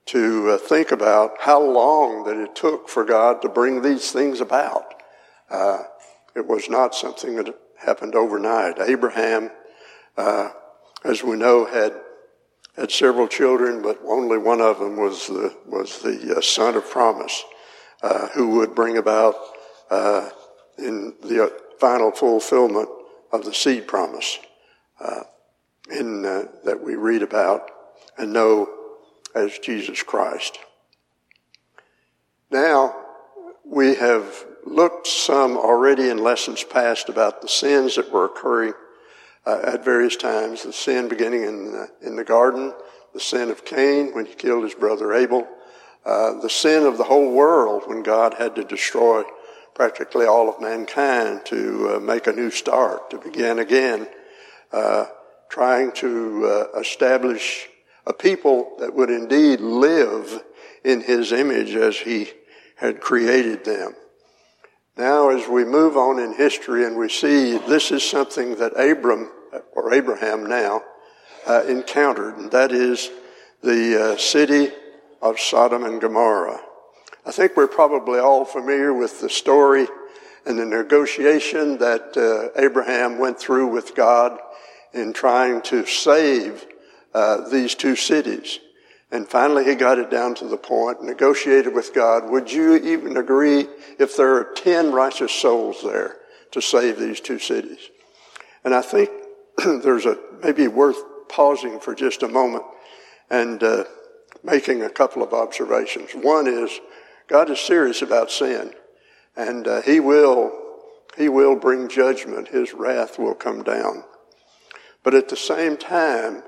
to 0.06 0.50
uh, 0.50 0.58
think 0.58 0.90
about 0.90 1.32
how 1.40 1.62
long 1.62 2.24
that 2.24 2.36
it 2.36 2.54
took 2.54 2.88
for 2.88 3.04
God 3.04 3.42
to 3.42 3.48
bring 3.48 3.82
these 3.82 4.10
things 4.10 4.40
about. 4.40 4.94
Uh, 5.50 5.82
it 6.34 6.46
was 6.46 6.70
not 6.70 6.94
something 6.94 7.36
that 7.36 7.54
happened 7.76 8.14
overnight. 8.14 8.78
Abraham, 8.80 9.50
uh, 10.16 10.50
as 11.04 11.22
we 11.22 11.36
know, 11.36 11.64
had 11.66 11.92
had 12.76 12.92
several 12.92 13.26
children, 13.26 13.82
but 13.82 13.98
only 14.06 14.38
one 14.38 14.60
of 14.60 14.78
them 14.78 14.96
was 14.96 15.26
the, 15.26 15.52
was 15.66 16.00
the 16.00 16.36
uh, 16.36 16.40
son 16.40 16.76
of 16.76 16.88
promise, 16.88 17.42
uh, 18.02 18.28
who 18.28 18.50
would 18.50 18.72
bring 18.72 18.96
about 18.96 19.34
in 20.78 21.14
the 21.22 21.44
uh, 21.44 21.48
final 21.78 22.10
fulfillment 22.10 22.88
of 23.32 23.44
the 23.44 23.54
seed 23.54 23.86
promise 23.86 24.38
uh, 25.00 25.22
in, 25.90 26.24
uh, 26.24 26.44
that 26.64 26.82
we 26.82 26.94
read 26.94 27.22
about 27.22 27.70
and 28.16 28.32
know 28.32 28.68
as 29.34 29.58
Jesus 29.58 30.02
Christ. 30.02 30.58
Now, 32.50 32.96
we 33.64 33.94
have 33.96 34.46
looked 34.64 35.06
some 35.06 35.56
already 35.56 36.08
in 36.08 36.18
lessons 36.18 36.64
past 36.64 37.08
about 37.08 37.42
the 37.42 37.48
sins 37.48 37.96
that 37.96 38.10
were 38.10 38.24
occurring 38.24 38.72
uh, 39.46 39.60
at 39.64 39.84
various 39.84 40.16
times. 40.16 40.62
The 40.62 40.72
sin 40.72 41.08
beginning 41.08 41.44
in 41.44 41.72
the, 41.72 41.90
in 42.02 42.16
the 42.16 42.24
garden, 42.24 42.72
the 43.12 43.20
sin 43.20 43.50
of 43.50 43.64
Cain 43.64 44.14
when 44.14 44.26
he 44.26 44.34
killed 44.34 44.64
his 44.64 44.74
brother 44.74 45.12
Abel, 45.12 45.46
uh, 46.04 46.40
the 46.40 46.50
sin 46.50 46.84
of 46.84 46.96
the 46.96 47.04
whole 47.04 47.32
world 47.32 47.82
when 47.86 48.02
God 48.02 48.34
had 48.34 48.54
to 48.56 48.64
destroy 48.64 49.22
practically 49.78 50.26
all 50.26 50.48
of 50.48 50.60
mankind 50.60 51.40
to 51.44 51.94
uh, 51.94 52.00
make 52.00 52.26
a 52.26 52.32
new 52.32 52.50
start, 52.50 53.10
to 53.10 53.16
begin 53.16 53.60
again, 53.60 54.08
uh, 54.72 55.06
trying 55.48 55.92
to 55.92 56.44
uh, 56.74 56.80
establish 56.80 57.68
a 58.04 58.12
people 58.12 58.74
that 58.80 58.92
would 58.92 59.08
indeed 59.08 59.60
live 59.60 60.42
in 60.82 61.00
his 61.00 61.30
image 61.30 61.76
as 61.76 61.96
he 61.96 62.28
had 62.74 63.00
created 63.00 63.64
them. 63.64 63.94
Now, 64.96 65.30
as 65.30 65.48
we 65.48 65.64
move 65.64 65.96
on 65.96 66.18
in 66.18 66.34
history 66.34 66.84
and 66.84 66.96
we 66.98 67.08
see 67.08 67.56
this 67.58 67.92
is 67.92 68.02
something 68.02 68.56
that 68.56 68.72
Abram, 68.72 69.30
or 69.76 69.94
Abraham 69.94 70.44
now, 70.44 70.82
uh, 71.46 71.62
encountered, 71.68 72.36
and 72.36 72.50
that 72.50 72.72
is 72.72 73.10
the 73.62 74.14
uh, 74.14 74.16
city 74.16 74.72
of 75.22 75.38
Sodom 75.38 75.84
and 75.84 76.00
Gomorrah. 76.00 76.62
I 77.28 77.30
think 77.30 77.58
we're 77.58 77.66
probably 77.66 78.18
all 78.20 78.46
familiar 78.46 78.94
with 78.94 79.20
the 79.20 79.28
story 79.28 79.86
and 80.46 80.58
the 80.58 80.64
negotiation 80.64 81.76
that 81.76 82.16
uh, 82.16 82.58
Abraham 82.58 83.18
went 83.18 83.38
through 83.38 83.66
with 83.66 83.94
God 83.94 84.40
in 84.94 85.12
trying 85.12 85.60
to 85.62 85.84
save 85.84 86.64
uh, 87.12 87.46
these 87.50 87.74
two 87.74 87.96
cities. 87.96 88.60
And 89.10 89.28
finally, 89.28 89.66
he 89.66 89.74
got 89.74 89.98
it 89.98 90.10
down 90.10 90.36
to 90.36 90.46
the 90.48 90.56
point, 90.56 91.02
negotiated 91.02 91.74
with 91.74 91.92
God. 91.92 92.30
Would 92.30 92.50
you 92.50 92.76
even 92.76 93.18
agree 93.18 93.66
if 93.98 94.16
there 94.16 94.34
are 94.36 94.54
10 94.54 94.92
righteous 94.92 95.32
souls 95.32 95.82
there 95.82 96.16
to 96.52 96.62
save 96.62 96.98
these 96.98 97.20
two 97.20 97.38
cities? 97.38 97.90
And 98.64 98.74
I 98.74 98.80
think 98.80 99.10
there's 99.58 100.06
a, 100.06 100.16
maybe 100.42 100.66
worth 100.66 101.28
pausing 101.28 101.78
for 101.78 101.94
just 101.94 102.22
a 102.22 102.28
moment 102.28 102.64
and 103.28 103.62
uh, 103.62 103.84
making 104.42 104.80
a 104.82 104.88
couple 104.88 105.22
of 105.22 105.34
observations. 105.34 106.12
One 106.14 106.46
is 106.46 106.80
God 107.28 107.50
is 107.50 107.60
serious 107.60 108.02
about 108.02 108.30
sin, 108.30 108.72
and 109.36 109.68
uh, 109.68 109.82
He 109.82 110.00
will 110.00 110.52
He 111.16 111.28
will 111.28 111.56
bring 111.56 111.88
judgment. 111.88 112.48
His 112.48 112.72
wrath 112.72 113.18
will 113.18 113.34
come 113.34 113.62
down. 113.62 114.04
But 115.02 115.14
at 115.14 115.28
the 115.28 115.36
same 115.36 115.76
time, 115.76 116.42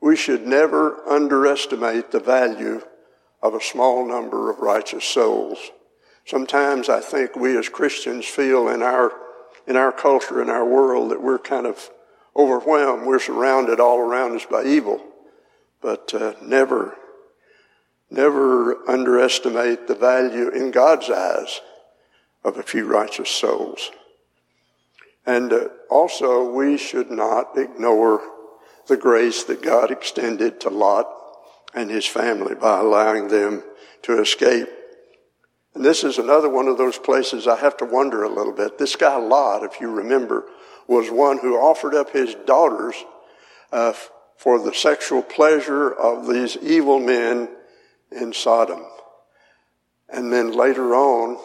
we 0.00 0.16
should 0.16 0.46
never 0.46 1.06
underestimate 1.08 2.10
the 2.10 2.20
value 2.20 2.82
of 3.42 3.54
a 3.54 3.60
small 3.60 4.06
number 4.06 4.50
of 4.50 4.58
righteous 4.58 5.04
souls. 5.04 5.58
Sometimes 6.24 6.88
I 6.88 7.00
think 7.00 7.36
we 7.36 7.56
as 7.56 7.68
Christians 7.68 8.26
feel 8.26 8.68
in 8.68 8.82
our 8.82 9.12
in 9.66 9.76
our 9.76 9.92
culture, 9.92 10.40
in 10.40 10.48
our 10.48 10.64
world, 10.64 11.10
that 11.10 11.22
we're 11.22 11.38
kind 11.38 11.66
of 11.66 11.90
overwhelmed. 12.36 13.06
We're 13.06 13.18
surrounded 13.18 13.80
all 13.80 13.98
around 13.98 14.36
us 14.36 14.46
by 14.46 14.64
evil. 14.64 15.02
But 15.80 16.14
uh, 16.14 16.34
never, 16.42 16.96
never 18.16 18.88
underestimate 18.88 19.86
the 19.86 19.94
value 19.94 20.48
in 20.48 20.70
God's 20.70 21.10
eyes 21.10 21.60
of 22.44 22.56
a 22.56 22.62
few 22.62 22.86
righteous 22.86 23.30
souls. 23.30 23.90
And 25.26 25.52
uh, 25.52 25.68
also, 25.90 26.50
we 26.50 26.78
should 26.78 27.10
not 27.10 27.58
ignore 27.58 28.22
the 28.86 28.96
grace 28.96 29.44
that 29.44 29.62
God 29.62 29.90
extended 29.90 30.60
to 30.60 30.70
Lot 30.70 31.08
and 31.74 31.90
his 31.90 32.06
family 32.06 32.54
by 32.54 32.78
allowing 32.78 33.28
them 33.28 33.62
to 34.02 34.20
escape. 34.20 34.68
And 35.74 35.84
this 35.84 36.04
is 36.04 36.18
another 36.18 36.48
one 36.48 36.68
of 36.68 36.78
those 36.78 36.96
places 36.96 37.46
I 37.46 37.56
have 37.56 37.76
to 37.78 37.84
wonder 37.84 38.22
a 38.22 38.28
little 38.28 38.52
bit. 38.52 38.78
This 38.78 38.96
guy 38.96 39.16
Lot, 39.16 39.64
if 39.64 39.80
you 39.80 39.90
remember, 39.90 40.46
was 40.86 41.10
one 41.10 41.38
who 41.38 41.56
offered 41.56 41.94
up 41.94 42.10
his 42.10 42.34
daughters 42.46 42.94
uh, 43.72 43.92
for 44.36 44.58
the 44.58 44.72
sexual 44.72 45.22
pleasure 45.22 45.90
of 45.90 46.28
these 46.28 46.56
evil 46.58 47.00
men 47.00 47.48
in 48.10 48.32
Sodom. 48.32 48.84
And 50.08 50.32
then 50.32 50.52
later 50.52 50.94
on, 50.94 51.38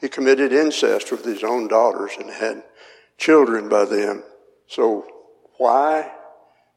he 0.00 0.08
committed 0.08 0.52
incest 0.52 1.10
with 1.10 1.24
his 1.24 1.42
own 1.42 1.68
daughters 1.68 2.12
and 2.18 2.30
had 2.30 2.62
children 3.16 3.68
by 3.68 3.84
them. 3.84 4.22
So 4.66 5.06
why 5.56 6.12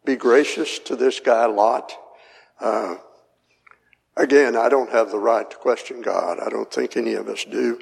be 0.06 0.16
gracious 0.16 0.80
to 0.80 0.96
this 0.96 1.20
guy 1.20 1.46
Lot? 1.46 1.92
Uh, 2.60 2.96
again, 4.16 4.56
I 4.56 4.70
don't 4.70 4.92
have 4.92 5.12
the 5.12 5.20
right 5.20 5.50
to 5.50 5.58
question 5.58 6.02
God. 6.02 6.40
I 6.40 6.50
don't 6.50 6.72
think 6.72 6.96
any 6.96 7.14
of 7.14 7.28
us 7.28 7.44
do. 7.44 7.82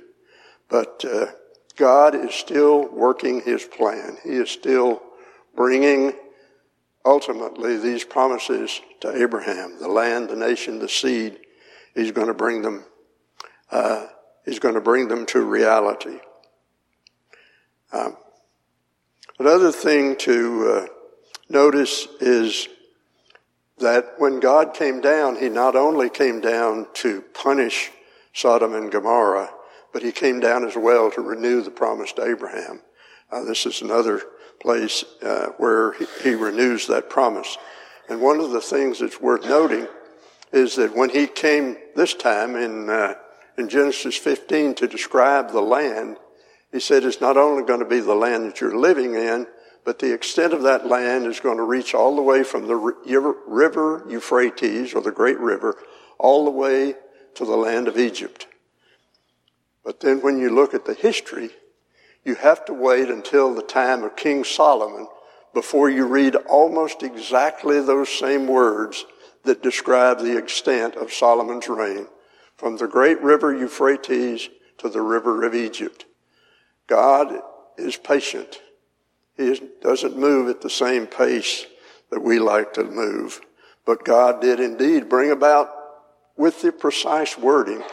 But 0.70 1.06
uh, 1.06 1.28
God 1.76 2.16
is 2.16 2.34
still 2.34 2.90
working 2.92 3.42
his 3.42 3.64
plan. 3.64 4.18
He 4.24 4.32
is 4.32 4.50
still 4.50 5.02
bringing 5.56 6.14
ultimately 7.06 7.78
these 7.78 8.04
promises 8.04 8.82
to 9.02 9.16
Abraham 9.16 9.78
the 9.80 9.88
land, 9.88 10.30
the 10.30 10.36
nation, 10.36 10.80
the 10.80 10.90
seed. 10.90 11.40
He's 11.94 12.12
going 12.12 12.28
to 12.28 12.34
bring 12.34 12.62
them, 12.62 12.84
uh, 13.72 14.08
he's 14.44 14.60
going 14.60 14.76
to 14.76 14.82
bring 14.82 15.08
them 15.08 15.26
to 15.28 15.42
reality. 15.42 16.20
Um, 17.94 18.18
another 19.40 19.72
thing 19.72 20.18
to 20.18 20.70
uh, 20.70 20.86
notice 21.48 22.08
is 22.20 22.68
that 23.78 24.16
when 24.18 24.40
God 24.40 24.74
came 24.74 25.00
down, 25.00 25.38
he 25.38 25.50
not 25.50 25.76
only 25.76 26.10
came 26.10 26.42
down 26.42 26.88
to 26.96 27.22
punish 27.34 27.92
Sodom 28.34 28.74
and 28.74 28.92
Gomorrah, 28.92 29.52
but 29.94 30.04
he 30.04 30.12
came 30.12 30.40
down 30.42 30.66
as 30.68 30.76
well 30.76 31.10
to 31.12 31.22
renew 31.22 31.62
the 31.62 31.72
promise 31.72 32.12
to 32.14 32.26
Abraham. 32.26 32.82
Uh, 33.32 33.44
this 33.44 33.66
is 33.66 33.82
another 33.82 34.22
place 34.66 35.06
uh, 35.22 35.50
where 35.58 35.94
he, 35.94 36.06
he 36.24 36.36
renews 36.36 36.88
that 36.88 37.08
promise. 37.08 37.58
And 38.10 38.20
one 38.20 38.40
of 38.40 38.50
the 38.50 38.62
things 38.62 39.00
that's 39.00 39.22
worth 39.22 39.46
noting 39.46 39.88
is 40.52 40.76
that 40.78 40.96
when 40.96 41.12
he 41.12 41.28
came 41.28 41.78
this 41.96 42.16
time 42.16 42.56
in, 42.56 42.90
uh, 42.90 43.14
in 43.60 43.70
Genesis 43.70 44.18
15 44.18 44.74
to 44.76 44.88
describe 44.88 45.52
the 45.52 45.62
land, 45.62 46.18
he 46.72 46.80
said 46.80 47.04
it's 47.04 47.22
not 47.22 47.38
only 47.38 47.64
going 47.64 47.80
to 47.80 47.86
be 47.86 48.00
the 48.00 48.16
land 48.16 48.46
that 48.46 48.60
you're 48.60 48.78
living 48.78 49.14
in, 49.14 49.46
but 49.84 50.00
the 50.00 50.12
extent 50.12 50.52
of 50.52 50.64
that 50.64 50.88
land 50.88 51.28
is 51.28 51.40
going 51.40 51.58
to 51.58 51.64
reach 51.64 51.94
all 51.94 52.16
the 52.16 52.22
way 52.24 52.44
from 52.44 52.68
the 52.68 52.76
river 52.76 54.04
Euphrates, 54.10 54.96
or 54.96 55.02
the 55.02 55.12
great 55.12 55.40
river, 55.40 55.78
all 56.18 56.44
the 56.44 56.52
way 56.52 56.96
to 57.36 57.46
the 57.46 57.56
land 57.56 57.88
of 57.88 58.00
Egypt. 58.00 58.48
But 59.84 60.00
then 60.00 60.22
when 60.22 60.40
you 60.40 60.50
look 60.50 60.74
at 60.74 60.86
the 60.86 60.96
history, 60.96 61.52
you 62.26 62.36
have 62.36 62.66
to 62.66 62.74
wait 62.74 63.10
until 63.10 63.54
the 63.54 63.62
time 63.62 64.04
of 64.04 64.16
King 64.16 64.44
Solomon 64.44 65.08
before 65.54 65.90
you 65.90 66.06
read 66.06 66.36
almost 66.36 67.04
exactly 67.04 67.80
those 67.80 68.10
same 68.10 68.48
words 68.48 69.06
that 69.44 69.64
describe 69.64 70.20
the 70.20 70.38
extent 70.38 70.96
of 70.96 71.14
Solomon's 71.14 71.70
reign 71.70 72.08
from 72.58 72.78
the 72.78 72.88
great 72.88 73.22
river 73.22 73.56
Euphrates 73.56 74.50
to 74.80 74.90
the 74.90 75.02
river 75.02 75.46
of 75.46 75.54
Egypt. 75.54 76.06
God 76.88 77.42
is 77.78 77.96
patient. 77.96 78.60
He 79.38 79.62
doesn't 79.82 80.18
move 80.18 80.50
at 80.50 80.62
the 80.62 80.70
same 80.70 81.08
pace 81.08 81.66
that 82.10 82.22
we 82.22 82.40
like 82.40 82.74
to 82.74 82.84
move. 82.84 83.42
But 83.86 84.04
God 84.04 84.42
did 84.42 84.60
indeed 84.60 85.10
bring 85.10 85.32
about 85.32 85.70
with 86.36 86.62
the 86.62 86.72
precise 86.72 87.38
wording 87.38 87.84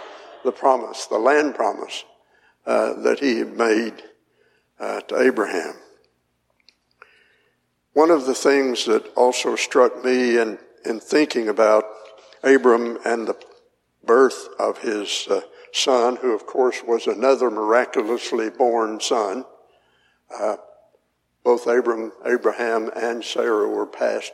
the 0.44 0.52
promise, 0.52 1.06
the 1.06 1.18
land 1.18 1.54
promise 1.54 2.04
uh, 2.66 2.94
that 3.02 3.20
he 3.20 3.38
had 3.38 3.56
made 3.56 4.02
uh, 4.82 5.00
to 5.02 5.20
Abraham. 5.20 5.74
One 7.92 8.10
of 8.10 8.26
the 8.26 8.34
things 8.34 8.84
that 8.86 9.06
also 9.14 9.54
struck 9.54 10.04
me 10.04 10.38
in, 10.38 10.58
in 10.84 10.98
thinking 10.98 11.48
about 11.48 11.84
Abram 12.42 12.98
and 13.04 13.28
the 13.28 13.36
birth 14.04 14.48
of 14.58 14.78
his 14.78 15.28
uh, 15.30 15.42
son, 15.72 16.16
who 16.16 16.34
of 16.34 16.46
course 16.46 16.82
was 16.82 17.06
another 17.06 17.48
miraculously 17.48 18.50
born 18.50 18.98
son, 19.00 19.44
uh, 20.36 20.56
both 21.44 21.66
Abram, 21.68 22.10
Abraham 22.26 22.90
and 22.96 23.22
Sarah 23.22 23.68
were 23.68 23.86
past 23.86 24.32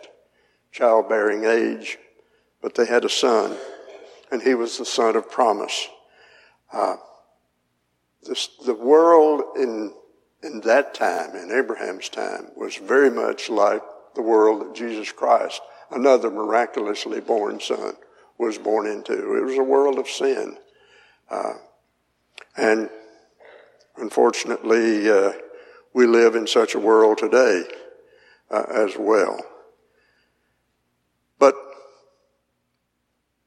childbearing 0.73 1.45
age, 1.45 1.99
but 2.63 2.75
they 2.75 2.87
had 2.87 3.05
a 3.05 3.11
son, 3.11 3.57
and 4.31 4.41
he 4.41 4.55
was 4.55 4.79
the 4.79 4.87
son 4.87 5.15
of 5.17 5.31
promise. 5.31 5.89
Uh, 6.73 6.97
this, 8.23 8.49
the 8.65 8.75
world 8.75 9.43
in, 9.57 9.93
in 10.43 10.61
that 10.61 10.95
time, 10.95 11.35
in 11.35 11.51
Abraham's 11.51 12.09
time, 12.09 12.49
was 12.57 12.77
very 12.77 13.11
much 13.11 13.49
like 13.49 13.83
the 14.15 14.23
world 14.23 14.61
that 14.61 14.75
Jesus 14.75 15.11
Christ, 15.13 15.61
another 15.91 16.31
miraculously 16.31 17.21
born 17.21 17.61
son, 17.61 17.95
was 18.39 18.59
born 18.59 18.87
into. 18.87 19.13
It 19.13 19.45
was 19.45 19.59
a 19.59 19.63
world 19.63 19.99
of 19.99 20.09
sin. 20.09 20.57
Uh, 21.29 21.55
and 22.57 22.89
unfortunately, 23.97 25.11
uh, 25.11 25.33
we 25.93 26.07
live 26.07 26.37
in 26.37 26.47
such 26.47 26.75
a 26.75 26.81
world 26.81 27.19
today 27.19 27.65
uh, 28.51 28.65
as 28.71 28.97
well. 28.97 29.41
But 31.39 31.55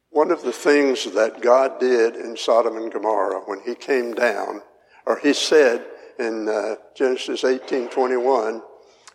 one 0.10 0.32
of 0.32 0.44
the 0.44 0.52
things 0.52 1.12
that 1.14 1.42
God 1.42 1.80
did 1.80 2.16
in 2.16 2.36
Sodom 2.36 2.76
and 2.76 2.92
Gomorrah 2.92 3.42
when 3.46 3.62
he 3.62 3.76
came 3.76 4.14
down, 4.14 4.62
or 5.06 5.18
he 5.18 5.34
said 5.34 5.86
in 6.22 6.48
uh, 6.48 6.76
Genesis 6.96 7.44
18:21, 7.44 8.62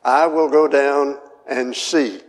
"I 0.04 0.26
will 0.26 0.48
go 0.48 0.68
down 0.68 1.18
and 1.46 1.74
see." 1.74 2.20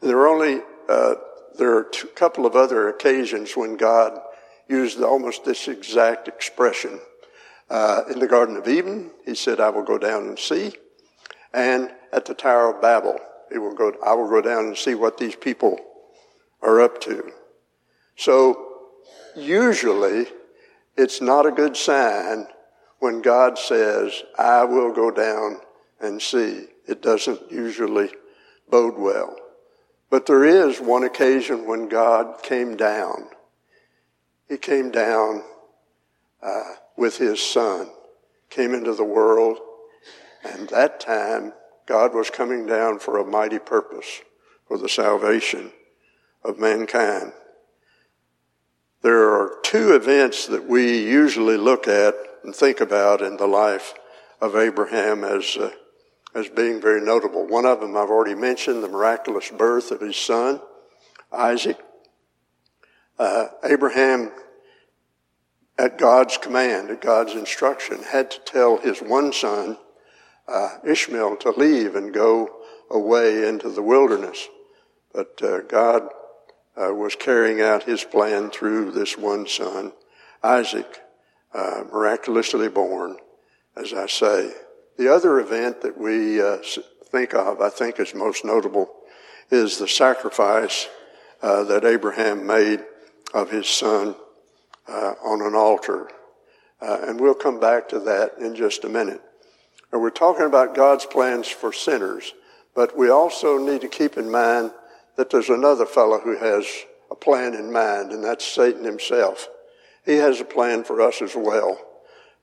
And 0.00 0.10
there 0.10 0.18
are 0.18 0.28
only 0.28 0.62
uh, 0.88 1.14
there 1.56 1.74
are 1.76 1.82
a 1.82 2.06
couple 2.14 2.44
of 2.44 2.56
other 2.56 2.88
occasions 2.88 3.56
when 3.56 3.76
God 3.76 4.20
used 4.68 5.00
almost 5.00 5.44
this 5.44 5.68
exact 5.68 6.28
expression. 6.28 7.00
Uh, 7.68 8.02
in 8.10 8.18
the 8.18 8.28
Garden 8.28 8.56
of 8.56 8.68
Eden, 8.68 9.10
he 9.24 9.34
said, 9.34 9.60
"I 9.60 9.70
will 9.70 9.82
go 9.82 9.98
down 9.98 10.24
and 10.24 10.38
see," 10.38 10.74
and 11.54 11.92
at 12.12 12.24
the 12.24 12.34
Tower 12.34 12.74
of 12.74 12.82
Babel, 12.82 13.18
he 13.50 13.58
will 13.58 13.74
go. 13.74 13.92
I 14.04 14.14
will 14.14 14.28
go 14.28 14.42
down 14.42 14.66
and 14.66 14.76
see 14.76 14.94
what 14.94 15.18
these 15.18 15.36
people 15.36 15.78
are 16.62 16.80
up 16.80 17.00
to. 17.02 17.32
So 18.16 18.66
usually 19.36 20.26
it's 20.96 21.20
not 21.20 21.46
a 21.46 21.50
good 21.50 21.76
sign 21.76 22.46
when 23.06 23.22
God 23.22 23.56
says, 23.56 24.24
I 24.36 24.64
will 24.64 24.92
go 24.92 25.12
down 25.12 25.60
and 26.00 26.20
see. 26.20 26.66
It 26.88 27.02
doesn't 27.02 27.52
usually 27.52 28.10
bode 28.68 28.98
well. 28.98 29.36
But 30.10 30.26
there 30.26 30.42
is 30.42 30.80
one 30.80 31.04
occasion 31.04 31.68
when 31.68 31.88
God 31.88 32.42
came 32.42 32.76
down. 32.76 33.28
He 34.48 34.56
came 34.56 34.90
down 34.90 35.44
uh, 36.42 36.74
with 36.96 37.16
his 37.18 37.40
son. 37.40 37.90
came 38.50 38.74
into 38.74 38.92
the 38.92 39.04
world, 39.04 39.58
and 40.42 40.68
that 40.70 40.98
time 40.98 41.52
God 41.86 42.12
was 42.12 42.28
coming 42.28 42.66
down 42.66 42.98
for 42.98 43.18
a 43.18 43.24
mighty 43.24 43.60
purpose 43.60 44.20
for 44.66 44.78
the 44.78 44.88
salvation 44.88 45.70
of 46.42 46.58
mankind. 46.58 47.30
There 49.02 49.30
are 49.30 49.60
two 49.62 49.94
events 49.94 50.48
that 50.48 50.68
we 50.68 51.04
usually 51.04 51.56
look 51.56 51.86
at 51.86 52.16
and 52.46 52.54
think 52.54 52.80
about 52.80 53.20
in 53.20 53.36
the 53.36 53.46
life 53.46 53.92
of 54.40 54.56
Abraham 54.56 55.24
as 55.24 55.56
uh, 55.56 55.72
as 56.34 56.48
being 56.50 56.80
very 56.80 57.00
notable. 57.00 57.46
One 57.46 57.64
of 57.64 57.80
them 57.80 57.96
I've 57.96 58.10
already 58.10 58.34
mentioned, 58.34 58.82
the 58.82 58.88
miraculous 58.88 59.50
birth 59.50 59.90
of 59.90 60.00
his 60.00 60.16
son, 60.16 60.60
Isaac. 61.32 61.78
Uh, 63.18 63.46
Abraham, 63.64 64.30
at 65.78 65.96
God's 65.96 66.36
command, 66.36 66.90
at 66.90 67.00
God's 67.00 67.32
instruction, 67.32 68.02
had 68.02 68.30
to 68.32 68.38
tell 68.40 68.76
his 68.76 69.00
one 69.00 69.32
son, 69.32 69.78
uh, 70.46 70.76
Ishmael, 70.84 71.38
to 71.38 71.50
leave 71.52 71.96
and 71.96 72.12
go 72.12 72.50
away 72.90 73.48
into 73.48 73.70
the 73.70 73.82
wilderness. 73.82 74.46
But 75.14 75.42
uh, 75.42 75.60
God 75.62 76.10
uh, 76.76 76.92
was 76.92 77.16
carrying 77.16 77.62
out 77.62 77.84
his 77.84 78.04
plan 78.04 78.50
through 78.50 78.90
this 78.90 79.16
one 79.16 79.46
son, 79.46 79.92
Isaac, 80.42 81.00
uh, 81.54 81.84
miraculously 81.92 82.68
born, 82.68 83.16
as 83.76 83.92
I 83.92 84.06
say. 84.06 84.52
The 84.98 85.12
other 85.12 85.40
event 85.40 85.82
that 85.82 85.98
we 85.98 86.40
uh, 86.40 86.58
think 87.10 87.34
of, 87.34 87.60
I 87.60 87.68
think 87.68 88.00
is 88.00 88.14
most 88.14 88.44
notable, 88.44 88.90
is 89.50 89.78
the 89.78 89.88
sacrifice 89.88 90.88
uh, 91.42 91.64
that 91.64 91.84
Abraham 91.84 92.46
made 92.46 92.84
of 93.34 93.50
his 93.50 93.68
son 93.68 94.14
uh, 94.88 95.14
on 95.24 95.42
an 95.42 95.54
altar. 95.54 96.10
Uh, 96.80 96.98
and 97.02 97.20
we'll 97.20 97.34
come 97.34 97.60
back 97.60 97.88
to 97.88 98.00
that 98.00 98.38
in 98.38 98.54
just 98.54 98.84
a 98.84 98.88
minute. 98.88 99.20
And 99.92 100.02
we're 100.02 100.10
talking 100.10 100.46
about 100.46 100.74
God's 100.74 101.06
plans 101.06 101.48
for 101.48 101.72
sinners, 101.72 102.34
but 102.74 102.96
we 102.96 103.08
also 103.08 103.58
need 103.58 103.80
to 103.82 103.88
keep 103.88 104.16
in 104.16 104.30
mind 104.30 104.72
that 105.16 105.30
there's 105.30 105.48
another 105.48 105.86
fellow 105.86 106.20
who 106.20 106.36
has 106.36 106.66
a 107.10 107.14
plan 107.14 107.54
in 107.54 107.72
mind, 107.72 108.12
and 108.12 108.22
that's 108.22 108.44
Satan 108.44 108.84
himself. 108.84 109.48
He 110.06 110.16
has 110.16 110.40
a 110.40 110.44
plan 110.44 110.84
for 110.84 111.02
us 111.02 111.20
as 111.20 111.34
well. 111.34 111.78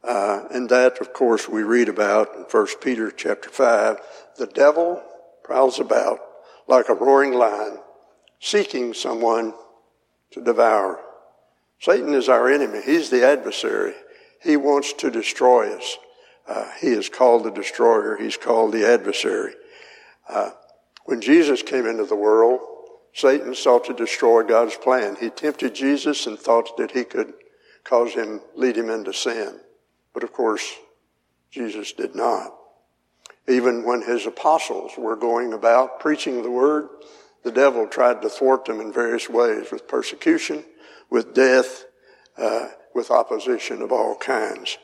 Uh, 0.04 0.44
and 0.52 0.68
that, 0.70 1.00
of 1.00 1.14
course, 1.14 1.48
we 1.48 1.64
read 1.64 1.88
about 1.88 2.36
in 2.36 2.42
1 2.42 2.68
Peter 2.82 3.10
chapter 3.10 3.50
5. 3.50 4.00
The 4.38 4.48
devil 4.48 5.02
prowls 5.44 5.80
about 5.80 6.20
like 6.68 6.90
a 6.90 6.94
roaring 6.94 7.34
lion, 7.34 7.80
seeking 8.40 8.94
someone 8.94 9.54
to 10.32 10.42
devour. 10.42 11.00
Satan 11.80 12.14
is 12.14 12.30
our 12.30 12.50
enemy. 12.52 12.82
He's 12.84 13.10
the 13.10 13.26
adversary. 13.26 13.94
He 14.42 14.58
wants 14.58 14.94
to 14.94 15.10
destroy 15.10 15.74
us. 15.76 15.98
Uh, 16.48 16.70
he 16.82 16.88
is 16.88 17.08
called 17.08 17.46
the 17.46 17.52
destroyer. 17.52 18.18
He's 18.18 18.38
called 18.38 18.74
the 18.74 18.86
adversary. 18.86 19.54
Uh, 20.28 20.52
when 21.06 21.22
Jesus 21.22 21.62
came 21.62 21.86
into 21.86 22.06
the 22.06 22.16
world, 22.16 22.60
Satan 23.14 23.56
sought 23.56 23.86
to 23.86 23.94
destroy 23.94 24.44
God's 24.44 24.76
plan. 24.76 25.16
He 25.20 25.30
tempted 25.30 25.76
Jesus 25.76 26.26
and 26.26 26.38
thought 26.38 26.76
that 26.78 26.92
he 26.92 27.04
could 27.04 27.34
cause 27.84 28.14
him, 28.14 28.42
lead 28.56 28.78
him 28.78 28.90
into 28.90 29.14
sin. 29.14 29.60
But 30.14 30.24
of 30.24 30.34
course, 30.34 30.74
Jesus 31.52 31.92
did 31.94 32.16
not. 32.16 32.54
Even 33.48 33.84
when 33.84 34.02
his 34.02 34.26
apostles 34.26 34.94
were 34.98 35.16
going 35.16 35.54
about 35.54 36.00
preaching 36.00 36.42
the 36.42 36.50
word, 36.50 36.88
the 37.44 37.52
devil 37.52 37.88
tried 37.88 38.22
to 38.22 38.30
thwart 38.30 38.66
them 38.66 38.80
in 38.80 38.94
various 38.94 39.30
ways 39.30 39.72
with 39.72 39.88
persecution, 39.88 40.64
with 41.10 41.34
death, 41.34 41.86
uh, 42.38 42.70
with 42.96 43.12
opposition 43.12 43.82
of 43.82 43.92
all 43.92 44.16
kinds. 44.16 44.78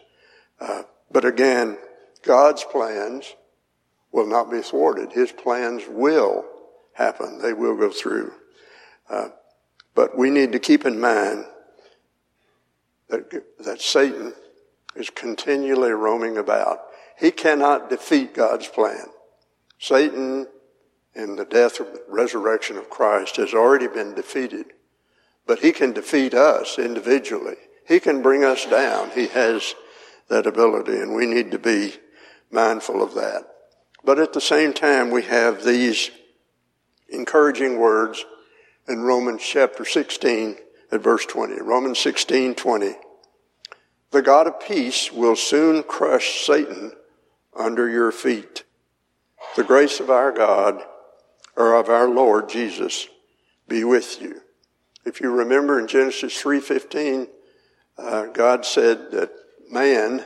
Uh, 0.60 0.84
but 1.10 1.24
again, 1.24 1.78
God's 2.24 2.64
plans 2.66 3.34
will 4.12 4.28
not 4.28 4.52
be 4.52 4.62
thwarted. 4.62 5.14
His 5.14 5.32
plans 5.32 5.84
will 5.88 6.46
happen. 6.94 7.42
They 7.42 7.54
will 7.54 7.78
go 7.78 7.92
through. 7.92 8.34
Uh, 9.10 9.30
but 9.96 10.18
we 10.18 10.30
need 10.30 10.52
to 10.52 10.60
keep 10.60 10.86
in 10.86 11.00
mind 11.00 11.46
that, 13.10 13.32
that 13.60 13.82
Satan 13.82 14.34
is 14.96 15.10
continually 15.10 15.92
roaming 15.92 16.38
about. 16.38 16.82
He 17.18 17.32
cannot 17.32 17.90
defeat 17.90 18.34
God's 18.34 18.68
plan. 18.68 19.08
Satan, 19.80 20.48
in 21.16 21.36
the 21.36 21.46
death 21.46 21.80
and 21.80 21.90
resurrection 22.08 22.78
of 22.78 22.90
Christ, 22.90 23.38
has 23.38 23.54
already 23.54 23.88
been 23.88 24.14
defeated. 24.14 24.68
But 25.46 25.60
he 25.60 25.72
can 25.72 25.94
defeat 25.94 26.34
us 26.34 26.78
individually. 26.78 27.56
He 27.88 28.00
can 28.00 28.22
bring 28.22 28.44
us 28.44 28.66
down. 28.66 29.12
He 29.12 29.28
has 29.28 29.74
that 30.30 30.46
ability, 30.46 30.98
and 31.00 31.16
we 31.16 31.26
need 31.26 31.52
to 31.52 31.60
be 31.60 31.96
mindful 32.52 33.02
of 33.02 33.16
that. 33.16 33.48
But 34.04 34.20
at 34.20 34.34
the 34.34 34.42
same 34.42 34.74
time, 34.74 35.10
we 35.10 35.24
have 35.24 35.64
these 35.64 36.12
encouraging 37.10 37.80
words 37.80 38.24
in 38.88 39.02
Romans 39.02 39.42
chapter 39.44 39.86
16 39.86 40.58
at 40.92 41.02
verse 41.02 41.26
20. 41.26 41.62
Romans 41.62 42.00
16, 42.00 42.56
20. 42.56 42.96
The 44.12 44.22
God 44.22 44.48
of 44.48 44.60
peace 44.60 45.12
will 45.12 45.36
soon 45.36 45.84
crush 45.84 46.46
Satan 46.46 46.94
under 47.56 47.88
your 47.90 48.12
feet. 48.12 48.64
The 49.56 49.64
grace 49.64 50.00
of 50.00 50.10
our 50.10 50.32
God, 50.32 50.82
or 51.56 51.76
of 51.76 51.90
our 51.90 52.08
Lord 52.08 52.50
Jesus, 52.50 53.08
be 53.68 53.84
with 53.84 54.22
you. 54.22 54.42
If 55.06 55.22
you 55.22 55.32
remember 55.32 55.80
in 55.80 55.88
Genesis 55.88 56.42
3.15, 56.42 57.28
uh, 57.98 58.26
God 58.28 58.66
said 58.66 59.12
that 59.12 59.32
man, 59.70 60.26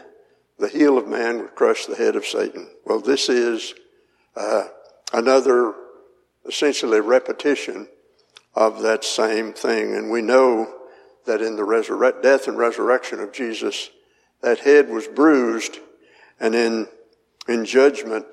the 0.60 0.69
heel 0.69 0.97
of 0.97 1.08
man 1.08 1.39
would 1.39 1.56
crush 1.56 1.86
the 1.86 1.95
head 1.95 2.15
of 2.15 2.26
Satan. 2.26 2.69
Well, 2.86 2.99
this 2.99 3.30
is 3.30 3.73
uh, 4.36 4.65
another 5.12 5.73
essentially 6.45 6.99
repetition 6.99 7.88
of 8.56 8.82
that 8.82 9.04
same 9.04 9.54
thing. 9.54 9.96
And 9.96 10.12
we 10.12 10.22
know 10.22 10.74
that 11.26 11.42
in 11.42 11.56
the 11.56 11.63
resurre- 11.63 12.22
death 12.22 12.48
and 12.48 12.58
resurrection 12.58 13.20
of 13.20 13.32
Jesus, 13.32 13.89
that 14.42 14.60
head 14.60 14.89
was 14.89 15.08
bruised, 15.08 15.80
and 16.39 16.54
in, 16.54 16.88
in 17.48 17.66
judgment, 17.66 18.26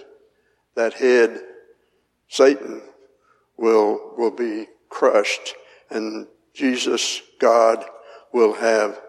that 0.74 0.94
head, 0.94 1.40
Satan, 2.28 2.82
will, 3.56 4.14
will 4.16 4.30
be 4.30 4.66
crushed, 4.88 5.54
and 5.88 6.26
Jesus, 6.54 7.22
God, 7.38 7.84
will 8.32 8.54
have 8.54 9.00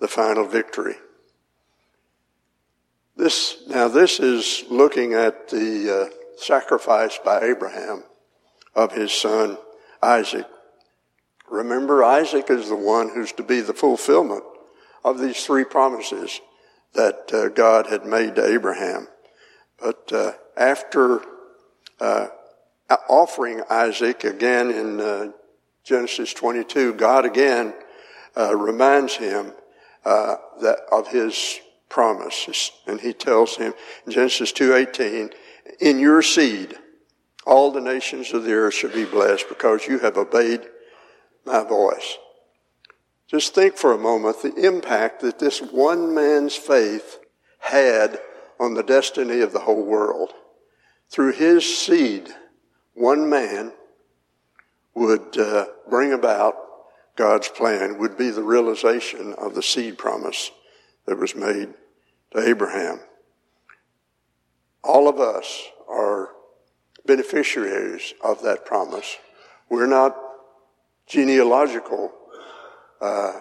the 0.00 0.08
final 0.08 0.46
victory. 0.46 0.96
This, 3.16 3.62
now 3.68 3.88
this 3.88 4.20
is 4.20 4.64
looking 4.68 5.14
at 5.14 5.48
the 5.48 6.10
uh, 6.10 6.14
sacrifice 6.38 7.18
by 7.24 7.42
Abraham 7.42 8.04
of 8.74 8.92
his 8.92 9.12
son 9.12 9.56
Isaac. 10.02 10.46
Remember, 11.50 12.02
Isaac 12.02 12.50
is 12.50 12.68
the 12.68 12.76
one 12.76 13.10
who's 13.10 13.32
to 13.32 13.42
be 13.42 13.60
the 13.60 13.74
fulfillment 13.74 14.44
of 15.04 15.18
these 15.20 15.44
three 15.44 15.64
promises 15.64 16.40
that 16.94 17.32
uh, 17.32 17.48
God 17.48 17.86
had 17.86 18.04
made 18.04 18.34
to 18.36 18.46
Abraham. 18.46 19.08
But 19.78 20.12
uh, 20.12 20.32
after 20.56 21.22
uh, 22.00 22.28
offering 23.08 23.62
Isaac 23.70 24.24
again 24.24 24.70
in 24.70 25.00
uh, 25.00 25.32
Genesis 25.84 26.32
22, 26.32 26.94
God 26.94 27.24
again 27.24 27.74
uh, 28.36 28.56
reminds 28.56 29.14
him 29.14 29.52
uh, 30.04 30.36
that 30.60 30.80
of 30.90 31.08
his 31.08 31.60
promise, 31.88 32.70
and 32.86 33.00
He 33.00 33.12
tells 33.12 33.56
him 33.56 33.74
in 34.04 34.12
Genesis 34.12 34.52
2:18, 34.52 35.32
"In 35.80 35.98
your 35.98 36.22
seed, 36.22 36.78
all 37.46 37.70
the 37.70 37.80
nations 37.80 38.32
of 38.32 38.44
the 38.44 38.52
earth 38.52 38.74
shall 38.74 38.90
be 38.90 39.04
blessed, 39.04 39.48
because 39.48 39.86
you 39.86 39.98
have 40.00 40.16
obeyed 40.16 40.68
my 41.46 41.64
voice. 41.64 42.18
Just 43.28 43.54
think 43.54 43.76
for 43.76 43.92
a 43.92 43.98
moment 43.98 44.42
the 44.42 44.54
impact 44.54 45.20
that 45.20 45.38
this 45.38 45.60
one 45.60 46.14
man's 46.14 46.54
faith 46.54 47.18
had 47.58 48.18
on 48.60 48.74
the 48.74 48.82
destiny 48.82 49.40
of 49.40 49.52
the 49.52 49.60
whole 49.60 49.84
world. 49.84 50.32
Through 51.10 51.32
his 51.32 51.78
seed, 51.78 52.28
one 52.94 53.28
man 53.28 53.72
would 54.94 55.36
uh, 55.38 55.66
bring 55.88 56.12
about 56.12 56.56
God's 57.16 57.48
plan, 57.48 57.98
would 57.98 58.16
be 58.16 58.30
the 58.30 58.42
realization 58.42 59.34
of 59.34 59.54
the 59.54 59.62
seed 59.62 59.98
promise 59.98 60.50
that 61.06 61.18
was 61.18 61.34
made 61.34 61.74
to 62.32 62.46
Abraham. 62.46 63.00
All 64.84 65.08
of 65.08 65.18
us 65.18 65.64
are 65.88 66.30
beneficiaries 67.06 68.14
of 68.22 68.42
that 68.42 68.64
promise. 68.64 69.16
We're 69.68 69.86
not 69.86 70.16
genealogical 71.06 72.12
uh, 73.00 73.40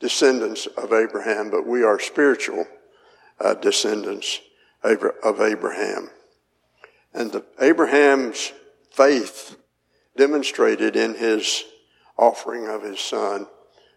descendants 0.00 0.66
of 0.66 0.92
Abraham, 0.92 1.50
but 1.50 1.66
we 1.66 1.82
are 1.82 1.98
spiritual 1.98 2.66
uh, 3.40 3.54
descendants 3.54 4.40
of 4.82 5.40
Abraham. 5.40 6.10
And 7.14 7.32
the, 7.32 7.44
Abraham's 7.60 8.52
faith 8.90 9.56
demonstrated 10.16 10.96
in 10.96 11.14
his 11.14 11.64
offering 12.18 12.66
of 12.68 12.82
his 12.82 13.00
son 13.00 13.46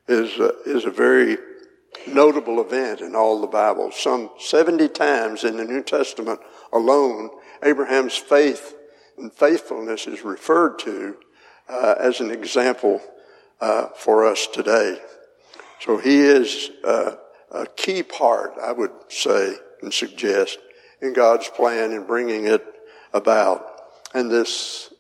is, 0.08 0.40
uh, 0.40 0.52
is 0.66 0.86
a 0.86 0.92
very 0.92 1.38
notable 2.08 2.62
event 2.62 3.02
in 3.02 3.16
all 3.16 3.42
the 3.42 3.48
Bible. 3.48 3.92
Some 3.92 4.30
70 4.40 4.90
times 4.90 5.44
in 5.44 5.58
the 5.58 5.66
New 5.66 5.84
Testament 5.84 6.40
alone, 6.72 7.30
Abraham's 7.64 8.16
faith 8.16 8.76
and 9.18 9.34
faithfulness 9.34 10.08
is 10.08 10.24
referred 10.24 10.78
to 10.80 11.18
uh, 11.70 11.96
as 12.00 12.20
an 12.20 12.32
example 12.32 13.02
uh, 13.62 13.88
for 13.96 14.26
us 14.26 14.48
today. 14.48 14.98
So 15.80 15.98
he 15.98 16.20
is 16.20 16.72
uh, 16.84 17.16
a 17.52 17.66
key 17.68 18.04
part, 18.04 18.54
I 18.62 18.72
would 18.72 18.92
say 19.10 19.56
and 19.82 19.94
suggest, 19.94 20.58
in 21.02 21.14
God's 21.14 21.48
plan 21.50 21.92
in 21.92 22.06
bringing 22.06 22.46
it 22.48 22.66
about. 23.14 23.82
And 24.14 24.32
this 24.32 24.94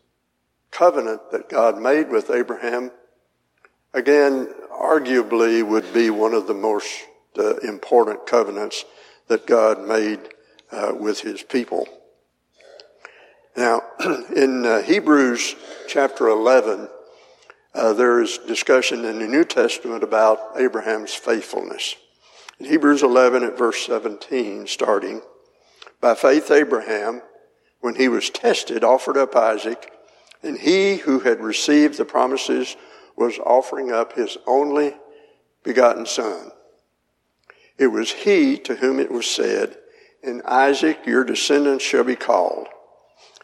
covenant 0.71 1.32
that 1.32 1.49
God 1.49 1.80
made 1.80 2.10
with 2.10 2.30
Abraham, 2.30 2.91
again, 3.93 4.54
arguably 4.71 5.63
would 5.65 5.93
be 5.93 6.10
one 6.10 6.34
of 6.34 6.47
the 6.47 6.54
most 6.54 6.91
uh, 7.38 7.56
important 7.58 8.28
covenants 8.28 8.86
that 9.28 9.47
God 9.47 9.88
made 9.88 10.19
uh, 10.71 10.93
with 10.97 11.21
his 11.21 11.41
people. 11.41 11.88
Now, 13.58 13.84
in 14.36 14.65
uh, 14.65 14.82
Hebrews 14.82 15.56
chapter 15.88 16.28
11, 16.28 16.89
uh, 17.74 17.94
there 17.94 18.22
is 18.22 18.38
discussion 18.38 19.06
in 19.06 19.20
the 19.20 19.28
New 19.28 19.46
Testament 19.46 20.04
about 20.04 20.39
Abraham's 20.58 21.13
faithfulness. 21.13 21.96
In 22.60 22.65
Hebrews 22.65 23.04
11 23.04 23.44
at 23.44 23.58
verse 23.58 23.86
17, 23.86 24.68
starting, 24.68 25.22
by 26.02 26.15
faith 26.15 26.52
Abraham, 26.52 27.22
when 27.80 27.96
he 27.96 28.10
was 28.10 28.30
tested, 28.30 28.84
offered 28.84 29.18
up 29.18 29.36
Isaac, 29.36 29.91
and 30.44 30.58
he 30.58 30.98
who 30.98 31.20
had 31.20 31.39
received 31.39 31.98
the 31.98 32.06
promises 32.06 32.76
was 33.15 33.39
offering 33.39 33.91
up 33.91 34.13
his 34.13 34.38
only 34.46 34.96
begotten 35.63 36.06
son. 36.06 36.52
It 37.78 37.88
was 37.88 38.12
he 38.12 38.58
to 38.60 38.76
whom 38.76 39.00
it 39.00 39.12
was 39.12 39.26
said, 39.26 39.78
In 40.22 40.41
Isaac 40.46 41.06
your 41.06 41.24
descendants 41.24 41.84
shall 41.84 42.04
be 42.04 42.15
called. 42.15 42.68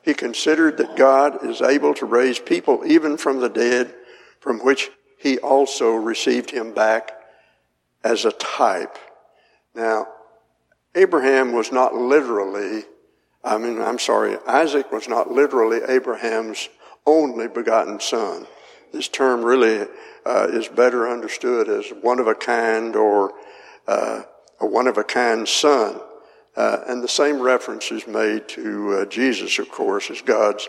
He 0.03 0.13
considered 0.13 0.77
that 0.77 0.95
God 0.95 1.45
is 1.45 1.61
able 1.61 1.93
to 1.95 2.05
raise 2.05 2.39
people 2.39 2.83
even 2.85 3.17
from 3.17 3.39
the 3.39 3.49
dead, 3.49 3.93
from 4.39 4.59
which 4.59 4.89
he 5.17 5.37
also 5.39 5.93
received 5.93 6.49
him 6.49 6.73
back 6.73 7.11
as 8.03 8.25
a 8.25 8.31
type. 8.31 8.97
Now, 9.75 10.07
Abraham 10.95 11.53
was 11.53 11.71
not 11.71 11.93
literally, 11.93 12.83
I 13.43 13.57
mean, 13.57 13.79
I'm 13.79 13.99
sorry, 13.99 14.37
Isaac 14.47 14.91
was 14.91 15.07
not 15.07 15.31
literally 15.31 15.81
Abraham's 15.87 16.67
only 17.05 17.47
begotten 17.47 17.99
son. 17.99 18.47
This 18.91 19.07
term 19.07 19.43
really 19.43 19.87
uh, 20.25 20.47
is 20.49 20.67
better 20.67 21.07
understood 21.07 21.69
as 21.69 21.89
one 22.01 22.19
of 22.19 22.27
a 22.27 22.35
kind 22.35 22.95
or 22.95 23.33
uh, 23.87 24.23
a 24.59 24.65
one 24.65 24.87
of 24.87 24.97
a 24.97 25.03
kind 25.03 25.47
son. 25.47 25.99
Uh, 26.55 26.79
and 26.87 27.01
the 27.01 27.07
same 27.07 27.39
reference 27.39 27.91
is 27.91 28.05
made 28.07 28.47
to 28.49 28.97
uh, 28.97 29.05
Jesus, 29.05 29.57
of 29.59 29.71
course, 29.71 30.09
as 30.09 30.21
God's 30.21 30.67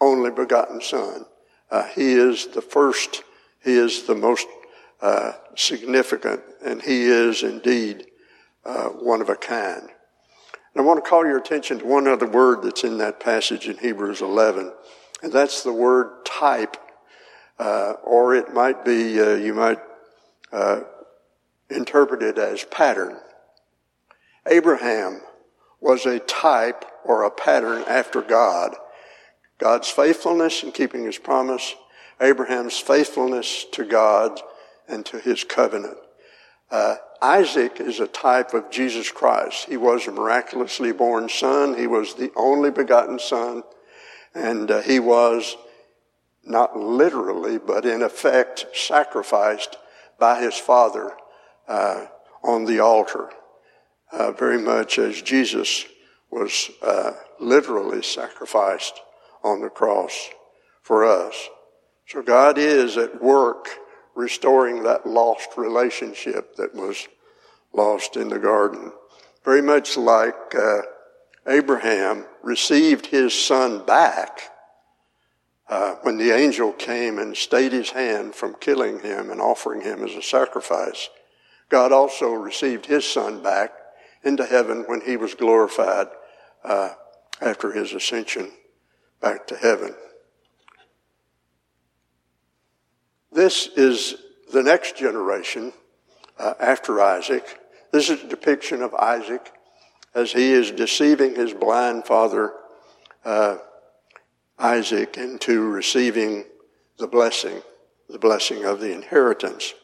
only 0.00 0.30
begotten 0.30 0.80
Son. 0.80 1.24
Uh, 1.70 1.84
he 1.84 2.12
is 2.12 2.48
the 2.48 2.60
first, 2.60 3.22
He 3.64 3.72
is 3.72 4.02
the 4.02 4.14
most 4.14 4.46
uh, 5.00 5.32
significant, 5.56 6.42
and 6.64 6.82
He 6.82 7.04
is 7.04 7.42
indeed 7.42 8.06
uh, 8.64 8.88
one 8.88 9.22
of 9.22 9.30
a 9.30 9.36
kind. 9.36 9.82
And 9.82 9.90
I 10.76 10.82
want 10.82 11.02
to 11.02 11.08
call 11.08 11.24
your 11.24 11.38
attention 11.38 11.78
to 11.78 11.86
one 11.86 12.06
other 12.06 12.26
word 12.26 12.62
that's 12.62 12.84
in 12.84 12.98
that 12.98 13.20
passage 13.20 13.68
in 13.68 13.78
Hebrews 13.78 14.20
11, 14.20 14.70
and 15.22 15.32
that's 15.32 15.62
the 15.62 15.72
word 15.72 16.26
type, 16.26 16.76
uh, 17.58 17.94
or 18.04 18.34
it 18.34 18.52
might 18.52 18.84
be, 18.84 19.12
you 19.12 19.54
might 19.54 19.78
interpret 21.70 22.22
it 22.22 22.36
as 22.36 22.64
pattern. 22.64 23.16
Abraham 24.46 25.20
was 25.80 26.06
a 26.06 26.18
type 26.20 26.84
or 27.04 27.22
a 27.22 27.30
pattern 27.30 27.84
after 27.86 28.22
God. 28.22 28.74
God's 29.58 29.88
faithfulness 29.88 30.62
in 30.62 30.72
keeping 30.72 31.04
his 31.04 31.18
promise, 31.18 31.74
Abraham's 32.20 32.78
faithfulness 32.78 33.64
to 33.72 33.84
God 33.84 34.40
and 34.88 35.04
to 35.06 35.18
his 35.18 35.44
covenant. 35.44 35.98
Uh, 36.70 36.96
Isaac 37.20 37.80
is 37.80 38.00
a 38.00 38.06
type 38.06 38.54
of 38.54 38.70
Jesus 38.70 39.10
Christ. 39.10 39.66
He 39.68 39.76
was 39.76 40.06
a 40.06 40.12
miraculously 40.12 40.92
born 40.92 41.28
son. 41.28 41.76
He 41.76 41.86
was 41.86 42.14
the 42.14 42.32
only 42.34 42.70
begotten 42.70 43.18
son. 43.18 43.62
And 44.34 44.70
uh, 44.70 44.82
he 44.82 44.98
was 44.98 45.56
not 46.44 46.76
literally, 46.76 47.58
but 47.58 47.84
in 47.84 48.02
effect, 48.02 48.66
sacrificed 48.74 49.76
by 50.18 50.40
his 50.40 50.56
father 50.56 51.12
uh, 51.68 52.06
on 52.42 52.64
the 52.64 52.80
altar 52.80 53.30
uh, 54.12 54.32
very 54.32 54.58
much 54.58 54.98
as 54.98 55.22
Jesus 55.22 55.86
was 56.30 56.70
uh, 56.82 57.12
literally 57.40 58.02
sacrificed 58.02 59.00
on 59.42 59.60
the 59.60 59.68
cross 59.68 60.30
for 60.82 61.04
us. 61.04 61.48
So 62.06 62.22
God 62.22 62.58
is 62.58 62.96
at 62.96 63.22
work 63.22 63.68
restoring 64.14 64.82
that 64.82 65.06
lost 65.06 65.50
relationship 65.56 66.56
that 66.56 66.74
was 66.74 67.08
lost 67.72 68.16
in 68.16 68.28
the 68.28 68.38
garden. 68.38 68.92
Very 69.44 69.62
much 69.62 69.96
like 69.96 70.54
uh, 70.54 70.82
Abraham 71.46 72.26
received 72.42 73.06
his 73.06 73.34
son 73.34 73.84
back 73.84 74.40
uh, 75.68 75.94
when 76.02 76.18
the 76.18 76.30
angel 76.30 76.72
came 76.72 77.18
and 77.18 77.36
stayed 77.36 77.72
his 77.72 77.90
hand 77.90 78.34
from 78.34 78.54
killing 78.60 79.00
him 79.00 79.30
and 79.30 79.40
offering 79.40 79.80
him 79.80 80.04
as 80.04 80.14
a 80.14 80.22
sacrifice. 80.22 81.08
God 81.70 81.92
also 81.92 82.32
received 82.32 82.86
his 82.86 83.06
son 83.06 83.42
back 83.42 83.72
into 84.24 84.44
heaven 84.44 84.84
when 84.86 85.00
he 85.00 85.16
was 85.16 85.34
glorified 85.34 86.08
uh, 86.64 86.90
after 87.40 87.72
his 87.72 87.92
ascension 87.92 88.50
back 89.20 89.46
to 89.48 89.56
heaven. 89.56 89.94
This 93.32 93.68
is 93.76 94.16
the 94.52 94.62
next 94.62 94.96
generation 94.96 95.72
uh, 96.38 96.54
after 96.60 97.00
Isaac. 97.00 97.58
This 97.90 98.10
is 98.10 98.22
a 98.22 98.28
depiction 98.28 98.82
of 98.82 98.94
Isaac 98.94 99.52
as 100.14 100.32
he 100.32 100.52
is 100.52 100.70
deceiving 100.70 101.34
his 101.34 101.54
blind 101.54 102.04
father 102.04 102.52
uh, 103.24 103.58
Isaac 104.58 105.16
into 105.16 105.68
receiving 105.68 106.44
the 106.98 107.06
blessing, 107.06 107.62
the 108.08 108.18
blessing 108.18 108.64
of 108.64 108.80
the 108.80 108.92
inheritance. 108.92 109.74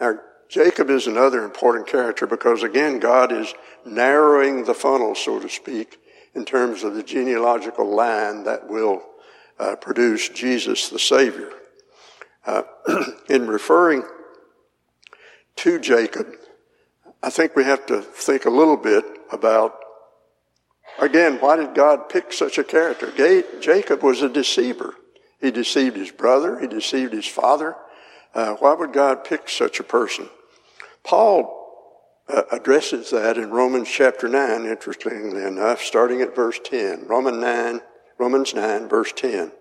Now, 0.00 0.18
Jacob 0.48 0.90
is 0.90 1.06
another 1.06 1.44
important 1.44 1.86
character 1.86 2.26
because 2.26 2.62
again, 2.62 3.00
God 3.00 3.32
is 3.32 3.52
narrowing 3.84 4.64
the 4.64 4.74
funnel, 4.74 5.14
so 5.14 5.40
to 5.40 5.48
speak, 5.48 5.98
in 6.34 6.44
terms 6.44 6.84
of 6.84 6.94
the 6.94 7.02
genealogical 7.02 7.94
line 7.94 8.44
that 8.44 8.68
will 8.68 9.02
uh, 9.58 9.76
produce 9.76 10.28
Jesus 10.28 10.88
the 10.88 10.98
Savior. 10.98 11.50
Uh, 12.44 12.62
in 13.28 13.46
referring 13.48 14.04
to 15.56 15.80
Jacob, 15.80 16.28
I 17.22 17.30
think 17.30 17.56
we 17.56 17.64
have 17.64 17.86
to 17.86 18.02
think 18.02 18.44
a 18.44 18.50
little 18.50 18.76
bit 18.76 19.04
about, 19.32 19.76
again, 21.00 21.38
why 21.40 21.56
did 21.56 21.74
God 21.74 22.08
pick 22.08 22.32
such 22.32 22.58
a 22.58 22.64
character? 22.64 23.10
Jacob 23.60 24.02
was 24.02 24.22
a 24.22 24.28
deceiver. 24.28 24.94
He 25.40 25.50
deceived 25.50 25.96
his 25.96 26.10
brother. 26.10 26.60
He 26.60 26.66
deceived 26.66 27.12
his 27.12 27.26
father. 27.26 27.74
Uh, 28.34 28.54
why 28.54 28.74
would 28.74 28.92
God 28.92 29.24
pick 29.24 29.48
such 29.48 29.80
a 29.80 29.84
person? 29.84 30.28
Paul 31.02 31.56
uh, 32.28 32.42
addresses 32.50 33.10
that 33.10 33.38
in 33.38 33.50
Romans 33.50 33.88
chapter 33.88 34.28
9, 34.28 34.66
interestingly 34.66 35.42
enough, 35.42 35.80
starting 35.80 36.20
at 36.20 36.34
verse 36.34 36.58
10. 36.62 37.06
Romans 37.06 37.38
9, 37.38 37.80
Romans 38.18 38.54
9, 38.54 38.88
verse 38.88 39.12
10. 39.12 39.52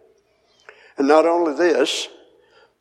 And 0.98 1.08
not 1.08 1.26
only 1.26 1.54
this, 1.54 2.08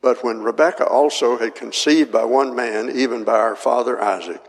but 0.01 0.23
when 0.23 0.43
Rebekah 0.43 0.87
also 0.87 1.39
had 1.39 1.55
conceived 1.55 2.13
by 2.13 2.25
one 2.25 2.55
man, 2.55 2.91
even 2.91 3.25
by 3.25 3.39
our 3.39 3.57
father 3.57 4.01
Isaac, 4.01 4.43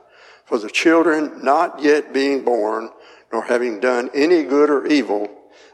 for 0.45 0.57
the 0.57 0.69
children 0.69 1.43
not 1.43 1.81
yet 1.81 2.13
being 2.13 2.43
born, 2.43 2.89
nor 3.31 3.43
having 3.43 3.79
done 3.79 4.09
any 4.13 4.43
good 4.43 4.69
or 4.69 4.85
evil, 4.85 5.27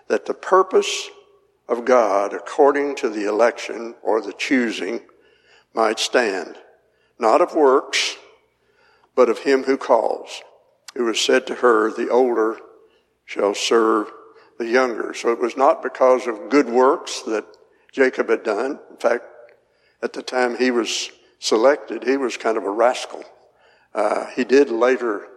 that 0.07 0.25
the 0.25 0.33
purpose 0.33 1.09
of 1.67 1.85
God, 1.85 2.33
according 2.33 2.95
to 2.97 3.09
the 3.09 3.27
election 3.27 3.95
or 4.01 4.21
the 4.21 4.33
choosing, 4.33 5.01
might 5.73 5.99
stand, 5.99 6.57
not 7.19 7.41
of 7.41 7.55
works, 7.55 8.17
but 9.15 9.29
of 9.29 9.39
him 9.39 9.63
who 9.63 9.77
calls, 9.77 10.41
It 10.95 11.01
was 11.01 11.19
said 11.19 11.47
to 11.47 11.55
her, 11.55 11.91
the 11.91 12.09
older 12.09 12.57
shall 13.25 13.53
serve 13.53 14.11
the 14.57 14.67
younger. 14.67 15.13
So 15.13 15.31
it 15.31 15.39
was 15.39 15.55
not 15.55 15.81
because 15.81 16.27
of 16.27 16.49
good 16.49 16.69
works 16.69 17.21
that 17.21 17.45
Jacob 17.91 18.29
had 18.29 18.43
done. 18.43 18.79
In 18.89 18.97
fact, 18.97 19.25
at 20.01 20.13
the 20.13 20.21
time 20.21 20.57
he 20.57 20.71
was 20.71 21.11
selected, 21.39 22.03
he 22.03 22.17
was 22.17 22.37
kind 22.37 22.57
of 22.57 22.63
a 22.63 22.69
rascal. 22.69 23.23
Uh, 23.93 24.27
he 24.35 24.43
did 24.43 24.69
later 24.69 25.27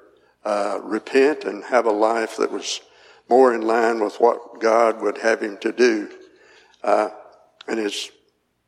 uh, 0.45 0.79
repent 0.83 1.45
and 1.45 1.65
have 1.65 1.87
a 1.87 1.93
life 1.93 2.37
that 2.37 2.51
was 2.51 2.81
more 3.29 3.55
in 3.55 3.63
line 3.63 4.03
with 4.03 4.17
what 4.17 4.61
God 4.61 5.01
would 5.01 5.19
have 5.19 5.41
him 5.41 5.57
to 5.59 5.73
do. 5.73 6.11
Uh, 6.83 7.09
and 7.67 7.81
it's, 7.81 8.11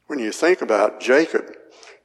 when 0.06 0.18
you 0.18 0.32
think 0.32 0.62
about 0.62 1.00
Jacob, 1.00 1.54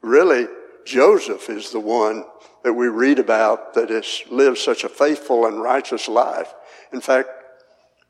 really 0.01 0.47
Joseph 0.85 1.49
is 1.49 1.71
the 1.71 1.79
one 1.79 2.25
that 2.63 2.73
we 2.73 2.87
read 2.87 3.19
about 3.19 3.73
that 3.73 3.89
has 3.89 4.21
lived 4.29 4.57
such 4.57 4.83
a 4.83 4.89
faithful 4.89 5.45
and 5.45 5.61
righteous 5.61 6.07
life. 6.07 6.53
In 6.91 7.01
fact, 7.01 7.29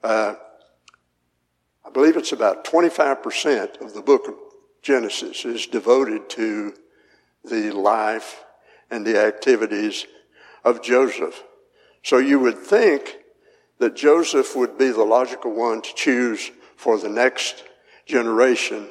uh, 0.03 0.35
I 1.85 1.89
believe 1.89 2.17
it's 2.17 2.31
about 2.31 2.65
25% 2.65 3.81
of 3.81 3.93
the 3.93 4.01
book 4.01 4.27
of 4.27 4.35
Genesis 4.81 5.45
is 5.45 5.67
devoted 5.67 6.29
to 6.31 6.73
the 7.43 7.71
life 7.71 8.43
and 8.89 9.05
the 9.05 9.19
activities 9.19 10.05
of 10.63 10.81
Joseph. 10.81 11.43
So 12.03 12.17
you 12.17 12.39
would 12.39 12.57
think 12.57 13.17
that 13.79 13.95
Joseph 13.95 14.55
would 14.55 14.77
be 14.77 14.89
the 14.89 15.03
logical 15.03 15.53
one 15.53 15.81
to 15.81 15.93
choose 15.93 16.51
for 16.75 16.97
the 16.97 17.09
next 17.09 17.63
generation 18.05 18.89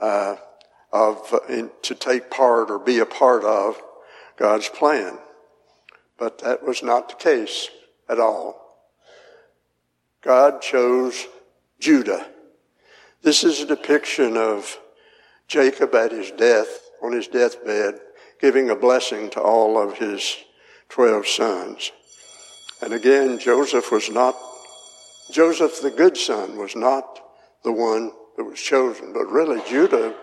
uh, 0.00 0.36
of 0.92 1.34
in, 1.48 1.70
to 1.82 1.94
take 1.94 2.30
part 2.30 2.70
or 2.70 2.78
be 2.78 3.00
a 3.00 3.06
part 3.06 3.44
of 3.44 3.80
God's 4.36 4.68
plan. 4.68 5.18
But 6.18 6.38
that 6.38 6.64
was 6.64 6.82
not 6.82 7.08
the 7.08 7.16
case 7.16 7.68
at 8.08 8.20
all. 8.20 8.60
God 10.22 10.62
chose 10.62 11.26
Judah. 11.80 12.26
This 13.22 13.42
is 13.42 13.60
a 13.60 13.66
depiction 13.66 14.36
of 14.36 14.78
Jacob 15.48 15.94
at 15.94 16.12
his 16.12 16.30
death, 16.30 16.90
on 17.02 17.12
his 17.12 17.26
deathbed, 17.26 18.00
giving 18.40 18.70
a 18.70 18.76
blessing 18.76 19.30
to 19.30 19.40
all 19.40 19.76
of 19.78 19.98
his 19.98 20.36
12 20.90 21.26
sons. 21.26 21.92
And 22.80 22.92
again, 22.92 23.38
Joseph 23.38 23.90
was 23.90 24.10
not, 24.10 24.36
Joseph 25.32 25.80
the 25.80 25.90
good 25.90 26.16
son 26.16 26.58
was 26.58 26.76
not 26.76 27.20
the 27.62 27.72
one 27.72 28.12
that 28.36 28.44
was 28.44 28.60
chosen, 28.60 29.12
but 29.12 29.26
really 29.26 29.62
Judah 29.68 30.14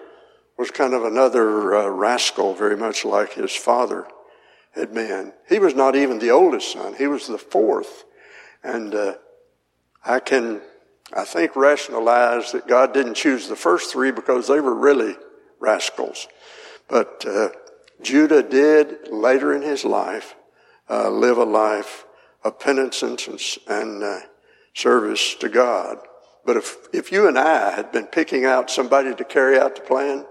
was 0.58 0.72
kind 0.72 0.94
of 0.94 1.04
another 1.04 1.76
uh, 1.76 1.88
rascal, 1.88 2.54
very 2.54 2.78
much 2.78 3.06
like 3.06 3.34
his 3.34 3.56
father 3.56 4.08
had 4.72 4.94
been. 4.94 5.34
He 5.50 5.60
was 5.60 5.76
not 5.76 5.96
even 5.96 6.20
the 6.20 6.32
oldest 6.32 6.74
son. 6.74 6.96
He 6.96 7.08
was 7.08 7.28
the 7.28 7.38
fourth. 7.38 8.06
And, 8.64 8.94
uh, 8.94 9.16
I 10.06 10.20
can, 10.20 10.62
I 11.16 11.26
think, 11.26 11.56
rationalize 11.56 12.52
that 12.52 12.68
God 12.68 12.94
didn't 12.94 13.16
choose 13.16 13.48
the 13.48 13.56
first 13.56 13.92
three 13.92 14.12
because 14.12 14.48
they 14.48 14.60
were 14.60 14.76
really 14.76 15.16
rascals. 15.60 16.28
But, 16.88 17.26
uh, 17.26 17.50
Judah 18.02 18.44
did 18.44 19.10
later 19.10 19.54
in 19.54 19.62
his 19.62 19.86
life, 19.86 20.36
uh, 20.90 21.10
live 21.10 21.38
a 21.38 21.44
life 21.44 22.06
of 22.44 22.60
penitence 22.60 23.28
and, 23.28 23.42
and 23.68 24.04
uh, 24.04 24.20
service 24.74 25.36
to 25.36 25.50
God. 25.50 26.00
But 26.46 26.58
if, 26.58 26.78
if 26.92 27.12
you 27.12 27.28
and 27.28 27.38
I 27.38 27.72
had 27.72 27.92
been 27.92 28.08
picking 28.08 28.46
out 28.46 28.72
somebody 28.72 29.14
to 29.14 29.24
carry 29.24 29.60
out 29.60 29.76
the 29.76 29.82
plan, 29.82 30.26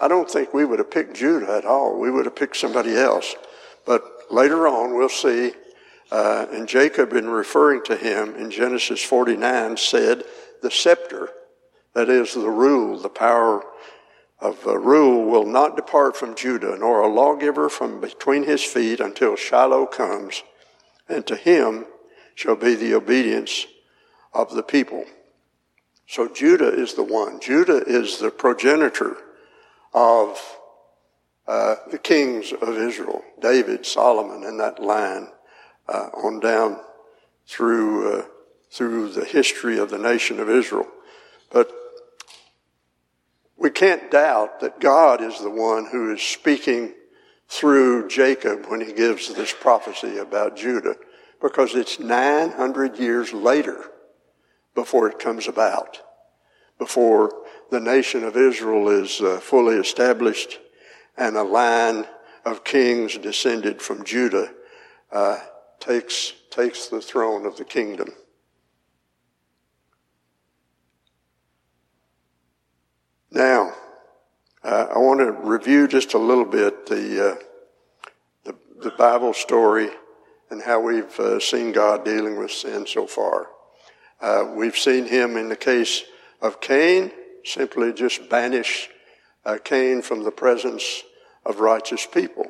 I 0.00 0.08
don't 0.08 0.28
think 0.28 0.52
we 0.52 0.64
would 0.64 0.80
have 0.80 0.90
picked 0.90 1.14
Judah 1.14 1.56
at 1.56 1.64
all. 1.64 1.98
We 1.98 2.10
would 2.10 2.24
have 2.24 2.34
picked 2.34 2.56
somebody 2.56 2.96
else. 2.96 3.36
But 3.86 4.02
later 4.30 4.66
on, 4.66 4.96
we'll 4.96 5.08
see, 5.08 5.52
uh, 6.10 6.46
and 6.50 6.66
Jacob, 6.66 7.12
in 7.12 7.28
referring 7.28 7.84
to 7.84 7.96
him 7.96 8.34
in 8.34 8.50
Genesis 8.50 9.02
49, 9.02 9.76
said, 9.76 10.24
the 10.62 10.70
scepter, 10.70 11.30
that 11.94 12.08
is 12.08 12.34
the 12.34 12.50
rule, 12.50 12.98
the 12.98 13.08
power 13.08 13.64
of 14.40 14.66
uh, 14.66 14.76
rule, 14.76 15.24
will 15.26 15.46
not 15.46 15.76
depart 15.76 16.16
from 16.16 16.34
Judah, 16.34 16.76
nor 16.78 17.00
a 17.00 17.08
lawgiver 17.08 17.68
from 17.68 18.00
between 18.00 18.42
his 18.42 18.64
feet 18.64 18.98
until 18.98 19.36
Shiloh 19.36 19.86
comes, 19.86 20.42
and 21.08 21.24
to 21.26 21.36
him 21.36 21.86
shall 22.34 22.56
be 22.56 22.74
the 22.74 22.94
obedience 22.94 23.66
of 24.32 24.54
the 24.54 24.62
people. 24.62 25.04
So 26.06 26.28
Judah 26.28 26.72
is 26.72 26.94
the 26.94 27.02
one. 27.02 27.40
Judah 27.40 27.82
is 27.86 28.18
the 28.18 28.30
progenitor 28.30 29.16
of 29.94 30.40
uh, 31.46 31.76
the 31.90 31.98
kings 31.98 32.52
of 32.52 32.76
Israel, 32.76 33.22
David, 33.40 33.84
Solomon, 33.84 34.44
and 34.44 34.60
that 34.60 34.82
line 34.82 35.28
uh, 35.88 36.08
on 36.14 36.40
down 36.40 36.80
through 37.46 38.20
uh, 38.20 38.24
through 38.70 39.10
the 39.10 39.24
history 39.24 39.78
of 39.78 39.90
the 39.90 39.98
nation 39.98 40.40
of 40.40 40.48
Israel. 40.48 40.86
But 41.50 41.70
we 43.58 43.70
can't 43.70 44.10
doubt 44.10 44.60
that 44.60 44.80
God 44.80 45.20
is 45.22 45.40
the 45.40 45.50
one 45.50 45.86
who 45.86 46.12
is 46.12 46.22
speaking 46.22 46.94
through 47.48 48.08
Jacob 48.08 48.66
when 48.66 48.80
he 48.80 48.92
gives 48.94 49.32
this 49.34 49.52
prophecy 49.52 50.16
about 50.16 50.56
Judah, 50.56 50.96
because 51.40 51.74
it's 51.74 52.00
900 52.00 52.98
years 52.98 53.32
later 53.32 53.91
before 54.74 55.08
it 55.08 55.18
comes 55.18 55.48
about, 55.48 56.00
before 56.78 57.32
the 57.70 57.80
nation 57.80 58.24
of 58.24 58.36
Israel 58.36 58.88
is 58.88 59.20
uh, 59.20 59.38
fully 59.40 59.76
established 59.76 60.58
and 61.16 61.36
a 61.36 61.42
line 61.42 62.06
of 62.44 62.64
kings 62.64 63.16
descended 63.18 63.80
from 63.80 64.04
Judah 64.04 64.50
uh, 65.10 65.38
takes, 65.78 66.32
takes 66.50 66.88
the 66.88 67.00
throne 67.00 67.46
of 67.46 67.56
the 67.56 67.64
kingdom. 67.64 68.08
Now, 73.30 73.72
uh, 74.62 74.88
I 74.94 74.98
want 74.98 75.20
to 75.20 75.32
review 75.32 75.88
just 75.88 76.14
a 76.14 76.18
little 76.18 76.44
bit 76.44 76.86
the, 76.86 77.30
uh, 77.30 77.36
the, 78.44 78.54
the, 78.82 78.90
Bible 78.90 79.32
story 79.32 79.88
and 80.50 80.62
how 80.62 80.80
we've 80.80 81.18
uh, 81.18 81.40
seen 81.40 81.72
God 81.72 82.04
dealing 82.04 82.38
with 82.38 82.50
sin 82.50 82.86
so 82.86 83.06
far. 83.06 83.48
Uh, 84.22 84.46
we've 84.54 84.78
seen 84.78 85.04
him 85.04 85.36
in 85.36 85.48
the 85.48 85.56
case 85.56 86.04
of 86.40 86.60
Cain, 86.60 87.10
simply 87.44 87.92
just 87.92 88.30
banish 88.30 88.88
uh, 89.44 89.58
Cain 89.62 90.00
from 90.00 90.22
the 90.22 90.30
presence 90.30 91.02
of 91.44 91.58
righteous 91.58 92.06
people. 92.06 92.46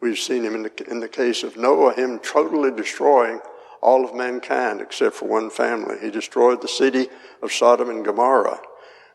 We've 0.00 0.18
seen 0.18 0.44
him 0.44 0.54
in 0.54 0.62
the, 0.62 0.90
in 0.90 1.00
the 1.00 1.08
case 1.08 1.42
of 1.42 1.56
Noah, 1.56 1.94
him 1.94 2.20
totally 2.20 2.70
destroying 2.70 3.40
all 3.82 4.04
of 4.04 4.14
mankind 4.14 4.80
except 4.80 5.16
for 5.16 5.26
one 5.26 5.50
family. 5.50 5.96
He 6.00 6.10
destroyed 6.10 6.62
the 6.62 6.68
city 6.68 7.08
of 7.42 7.52
Sodom 7.52 7.90
and 7.90 8.04
Gomorrah. 8.04 8.60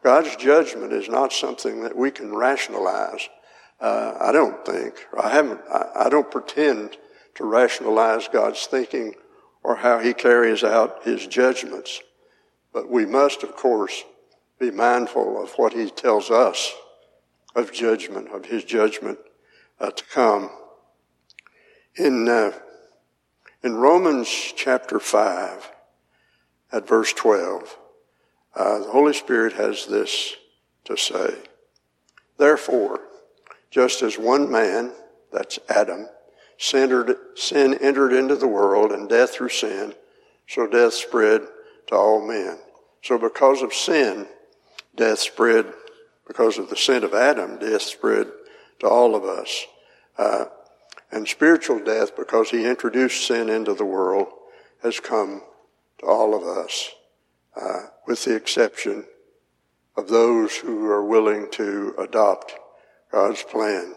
God's 0.04 0.36
judgment 0.36 0.92
is 0.92 1.08
not 1.08 1.32
something 1.32 1.82
that 1.84 1.96
we 1.96 2.12
can 2.12 2.36
rationalize. 2.36 3.30
Uh, 3.80 4.18
I 4.20 4.34
don't 4.34 4.66
think, 4.66 4.96
I 5.18 5.30
haven't, 5.30 5.62
I, 5.72 6.06
I 6.08 6.10
don't 6.10 6.30
pretend 6.30 6.98
to 7.36 7.46
rationalize 7.46 8.28
God's 8.28 8.66
thinking 8.66 9.16
or 9.64 9.76
how 9.76 10.00
he 10.00 10.14
carries 10.14 10.64
out 10.64 11.04
his 11.04 11.28
judgments. 11.28 12.02
But 12.74 12.90
we 12.90 13.06
must, 13.06 13.44
of 13.44 13.56
course, 13.56 14.04
be 14.60 14.72
mindful 14.72 15.42
of 15.42 15.52
what 15.54 15.74
he 15.74 15.90
tells 15.90 16.32
us 16.32 16.74
of 17.56 17.72
judgment, 17.72 18.30
of 18.30 18.46
his 18.46 18.64
judgment 18.64 19.20
uh, 19.80 19.92
to 19.92 20.04
come. 20.06 20.50
In, 21.96 22.28
uh, 22.30 22.54
in 23.64 23.76
Romans 23.76 24.30
chapter 24.56 25.00
5, 25.00 25.72
at 26.72 26.88
verse 26.88 27.12
12, 27.14 27.78
uh, 28.56 28.80
the 28.80 28.92
Holy 28.92 29.14
Spirit 29.14 29.54
has 29.54 29.86
this 29.88 30.36
to 30.86 30.96
say. 30.96 31.36
Therefore, 32.38 33.02
just 33.70 34.02
as 34.02 34.18
one 34.18 34.52
man, 34.52 34.94
that's 35.32 35.60
Adam, 35.70 36.08
sin 36.62 37.74
entered 37.82 38.14
into 38.14 38.36
the 38.36 38.48
world 38.48 38.92
and 38.92 39.10
death 39.10 39.32
through 39.32 39.50
sin, 39.50 39.96
so 40.48 40.68
death 40.68 40.94
spread 40.94 41.42
to 41.88 41.96
all 41.96 42.26
men. 42.26 42.60
So 43.02 43.18
because 43.18 43.64
of 43.64 43.74
sin, 43.74 44.28
death 44.96 45.20
spread, 45.20 45.74
because 46.28 46.60
of 46.60 46.70
the 46.70 46.78
sin 46.78 47.04
of 47.04 47.16
Adam, 47.16 47.58
death 47.58 47.82
spread 47.82 48.28
to 48.80 48.88
all 48.88 49.16
of 49.16 49.24
us. 49.24 49.66
Uh, 50.18 50.46
and 51.12 51.28
spiritual 51.28 51.84
death, 51.84 52.16
because 52.16 52.52
he 52.52 52.66
introduced 52.66 53.28
sin 53.28 53.50
into 53.50 53.74
the 53.74 53.86
world, 53.86 54.28
has 54.84 55.00
come 55.00 55.42
to 56.00 56.06
all 56.06 56.36
of 56.36 56.44
us, 56.44 56.92
uh, 57.60 57.88
with 58.06 58.24
the 58.24 58.36
exception 58.36 59.06
of 59.98 60.08
those 60.08 60.56
who 60.56 60.86
are 60.86 61.06
willing 61.06 61.50
to 61.52 61.96
adopt 61.98 62.54
God's 63.12 63.44
plan. 63.44 63.96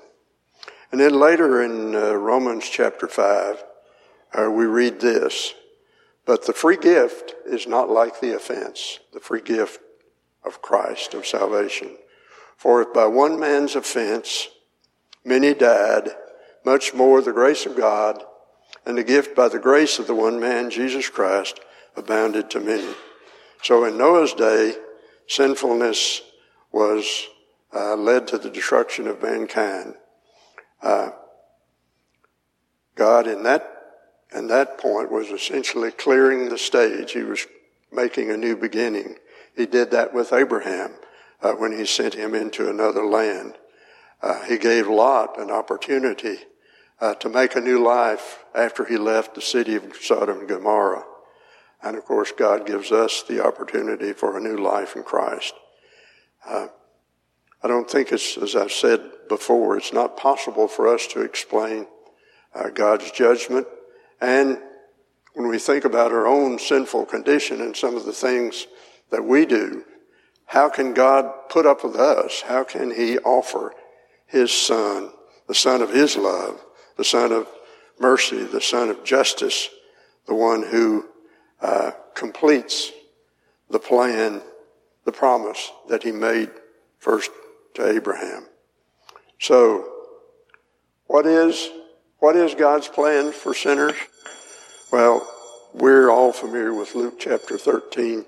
And 0.95 1.01
then 1.01 1.19
later 1.19 1.61
in 1.61 1.93
uh, 1.97 2.13
Romans 2.13 2.71
chapter 2.71 3.09
5, 3.09 3.65
uh, 4.33 4.49
we 4.49 4.65
read 4.65 5.01
this. 5.01 5.53
But 6.25 6.47
the 6.47 6.53
free 6.53 6.77
gift 6.77 7.35
is 7.45 7.67
not 7.67 7.91
like 7.91 8.21
the 8.21 8.37
offense, 8.37 9.01
the 9.13 9.19
free 9.19 9.41
gift 9.41 9.81
of 10.45 10.63
Christ, 10.63 11.13
of 11.15 11.27
salvation. 11.27 11.97
For 12.57 12.81
if 12.81 12.95
by 12.95 13.07
one 13.07 13.41
man's 13.41 13.75
offense 13.75 14.47
many 15.25 15.53
died, 15.53 16.11
much 16.65 16.95
more 16.95 17.21
the 17.21 17.33
grace 17.33 17.67
of 17.67 17.77
God 17.77 18.23
and 18.87 18.97
the 18.97 19.03
gift 19.03 19.35
by 19.35 19.49
the 19.49 19.59
grace 19.59 19.99
of 19.99 20.07
the 20.07 20.15
one 20.15 20.39
man, 20.39 20.71
Jesus 20.71 21.09
Christ, 21.09 21.59
abounded 21.97 22.51
to 22.51 22.61
many. 22.61 22.95
So 23.65 23.83
in 23.85 23.99
Noah's 23.99 24.33
day, 24.33 24.77
sinfulness 25.27 26.23
was 26.71 27.27
uh, 27.75 27.97
led 27.97 28.29
to 28.29 28.39
the 28.39 28.49
destruction 28.49 29.09
of 29.09 29.21
mankind. 29.21 29.97
Uh, 30.85 31.11
God, 32.95 33.27
in 33.27 33.43
that, 33.45 33.69
in 34.35 34.49
that 34.49 34.79
point, 34.79 35.11
was 35.11 35.31
essentially 35.31 35.91
clearing 35.91 36.51
the 36.51 36.59
stage. 36.59 37.13
He 37.13 37.23
was 37.23 37.47
making 37.91 38.31
a 38.31 38.37
new 38.37 38.55
beginning. 38.55 39.17
He 39.57 39.65
did 39.65 39.91
that 39.93 40.13
with 40.13 40.33
Abraham 40.33 40.93
uh, 41.41 41.53
when 41.53 41.73
he 41.77 41.87
sent 41.87 42.15
him 42.15 42.35
into 42.35 42.69
another 42.69 43.05
land. 43.05 43.55
Uh, 44.21 44.43
he 44.45 44.59
gave 44.59 44.87
Lot 44.87 45.41
an 45.41 45.51
opportunity 45.51 46.37
uh, 47.01 47.15
to 47.15 47.29
make 47.31 47.57
a 47.57 47.61
new 47.61 47.83
life 47.83 48.45
after 48.55 48.85
he 48.85 48.99
left 48.99 49.35
the 49.35 49.41
city 49.41 49.75
of 49.77 49.97
Sodom 50.01 50.41
and 50.41 50.49
Gomorrah. 50.49 51.05
And 51.83 51.97
of 51.97 52.05
course, 52.05 52.33
God 52.33 52.67
gives 52.67 52.93
us 52.93 53.23
the 53.23 53.45
opportunity 53.45 54.13
for 54.13 54.37
a 54.37 54.41
new 54.41 54.57
life 54.57 54.97
in 54.97 55.03
Christ. 55.03 55.55
Uh, 56.47 56.69
I 57.65 57.67
don't 57.67 57.91
think 57.91 58.13
it's, 58.13 58.37
as 58.37 58.55
I've 58.55 58.73
said 58.73 59.01
before, 59.27 59.79
it's 59.79 59.95
not 59.95 60.19
possible 60.19 60.69
for 60.69 60.87
us 60.87 61.07
to 61.09 61.23
explain 61.23 61.87
uh, 62.55 62.69
God's 62.69 63.11
judgment. 63.11 63.67
And 64.21 64.59
when 65.33 65.49
we 65.49 65.59
think 65.59 65.87
about 65.87 66.13
our 66.13 66.27
own 66.27 66.59
sinful 66.59 67.07
condition 67.07 67.63
and 67.63 67.75
some 67.75 67.97
of 67.97 68.05
the 68.05 68.13
things 68.13 68.67
that 69.11 69.25
we 69.25 69.47
do, 69.47 69.83
how 70.45 70.69
can 70.69 70.93
God 70.93 71.49
put 71.49 71.65
up 71.65 71.83
with 71.85 71.97
us? 71.97 72.43
How 72.43 72.65
can 72.65 72.95
He 72.95 73.17
offer 73.21 73.73
His 74.27 74.53
Son, 74.53 75.11
the 75.49 75.55
Son 75.55 75.81
of 75.81 75.91
His 75.91 76.19
love, 76.19 76.63
the 76.99 77.05
Son 77.05 77.33
of 77.33 77.49
mercy, 77.99 78.45
the 78.45 78.61
Son 78.61 78.91
of 78.91 79.05
justice, 79.05 79.71
the 80.27 80.35
one 80.35 80.65
who 80.65 81.07
uh, 81.63 81.93
completes 82.15 82.93
the 83.71 83.79
plan, 83.79 84.43
the 85.07 85.13
promise 85.13 85.73
that 85.89 86.03
He 86.03 86.13
made 86.13 86.51
first 86.99 87.31
to 87.75 87.89
Abraham. 87.89 88.47
So, 89.41 89.89
what 91.07 91.27
is 91.27 91.69
what 92.19 92.37
is 92.37 92.55
God's 92.55 92.89
plan 92.89 93.33
for 93.33 93.53
sinners? 93.53 93.97
Well, 94.91 95.29
we're 95.75 96.09
all 96.09 96.33
familiar 96.33 96.73
with 96.73 96.95
Luke 96.95 97.17
chapter 97.19 97.59
13 97.59 98.25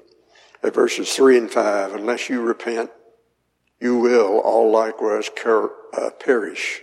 at 0.62 0.74
verses 0.74 1.14
3 1.14 1.38
and 1.38 1.50
5. 1.50 1.94
Unless 1.94 2.28
you 2.28 2.42
repent, 2.42 2.90
you 3.80 3.98
will 3.98 4.40
all 4.40 4.70
likewise 4.70 5.30
uh, 5.46 6.10
perish. 6.18 6.82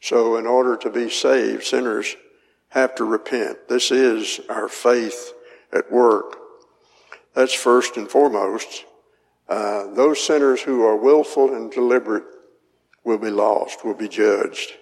So 0.00 0.36
in 0.36 0.46
order 0.46 0.76
to 0.78 0.90
be 0.90 1.08
saved, 1.08 1.64
sinners 1.64 2.16
have 2.70 2.94
to 2.96 3.04
repent. 3.04 3.68
This 3.68 3.90
is 3.90 4.40
our 4.48 4.68
faith 4.68 5.32
at 5.72 5.90
work. 5.92 6.36
That's 7.34 7.54
first 7.54 7.96
and 7.96 8.10
foremost. 8.10 8.84
Uh, 9.50 9.92
those 9.94 10.24
sinners 10.24 10.62
who 10.62 10.82
are 10.84 10.96
willful 10.96 11.54
and 11.54 11.70
deliberate 11.70 12.24
will 13.04 13.18
be 13.18 13.30
lost, 13.30 13.84
will 13.84 13.94
be 13.94 14.08
judged. 14.08 14.72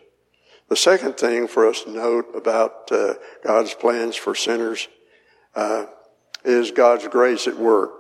The 0.69 0.77
second 0.77 1.17
thing 1.17 1.49
for 1.49 1.67
us 1.67 1.83
to 1.85 1.91
note 1.91 2.27
about 2.37 2.93
uh, 2.93 3.15
God's 3.43 3.73
plans 3.73 4.15
for 4.15 4.35
sinners 4.35 4.87
uh, 5.55 5.87
is 6.45 6.71
God's 6.71 7.09
grace 7.09 7.49
at 7.49 7.57
work. 7.57 7.93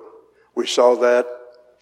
We 0.54 0.66
saw 0.66 0.94
that 0.96 1.26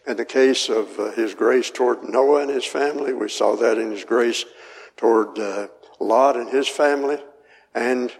in 0.07 0.17
the 0.17 0.25
case 0.25 0.69
of 0.69 0.99
uh, 1.01 1.11
His 1.11 1.35
grace 1.35 1.71
toward 1.71 2.05
Noah 2.05 2.43
and 2.43 2.51
his 2.51 2.65
family. 2.65 3.13
We 3.13 3.29
saw 3.29 3.57
that 3.57 3.79
in 3.79 3.91
His 3.91 4.05
grace 4.05 4.45
toward 4.97 5.39
uh, 5.39 5.67
Lot 5.99 6.37
and 6.37 6.49
his 6.49 6.69
family, 6.69 7.19
and 7.75 8.13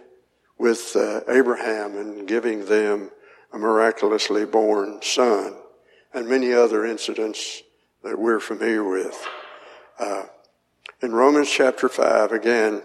with 0.57 0.95
uh, 0.95 1.21
Abraham 1.27 1.95
and 1.95 2.27
giving 2.27 2.65
them 2.65 3.11
a 3.53 3.57
miraculously 3.57 4.45
born 4.45 4.99
son, 5.01 5.55
and 6.13 6.27
many 6.27 6.53
other 6.53 6.85
incidents 6.85 7.63
that 8.03 8.17
we're 8.17 8.39
familiar 8.39 8.83
with. 8.83 9.27
Uh, 9.99 10.23
in 11.01 11.13
Romans 11.13 11.49
chapter 11.49 11.89
5, 11.89 12.31
again, 12.31 12.81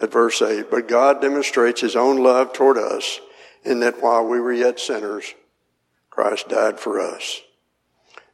at 0.00 0.12
verse 0.12 0.40
8, 0.40 0.70
but 0.70 0.88
God 0.88 1.20
demonstrates 1.20 1.80
his 1.80 1.96
own 1.96 2.22
love 2.22 2.52
toward 2.52 2.78
us 2.78 3.20
in 3.64 3.80
that 3.80 4.02
while 4.02 4.24
we 4.24 4.40
were 4.40 4.52
yet 4.52 4.78
sinners, 4.78 5.34
Christ 6.10 6.48
died 6.48 6.78
for 6.78 7.00
us. 7.00 7.42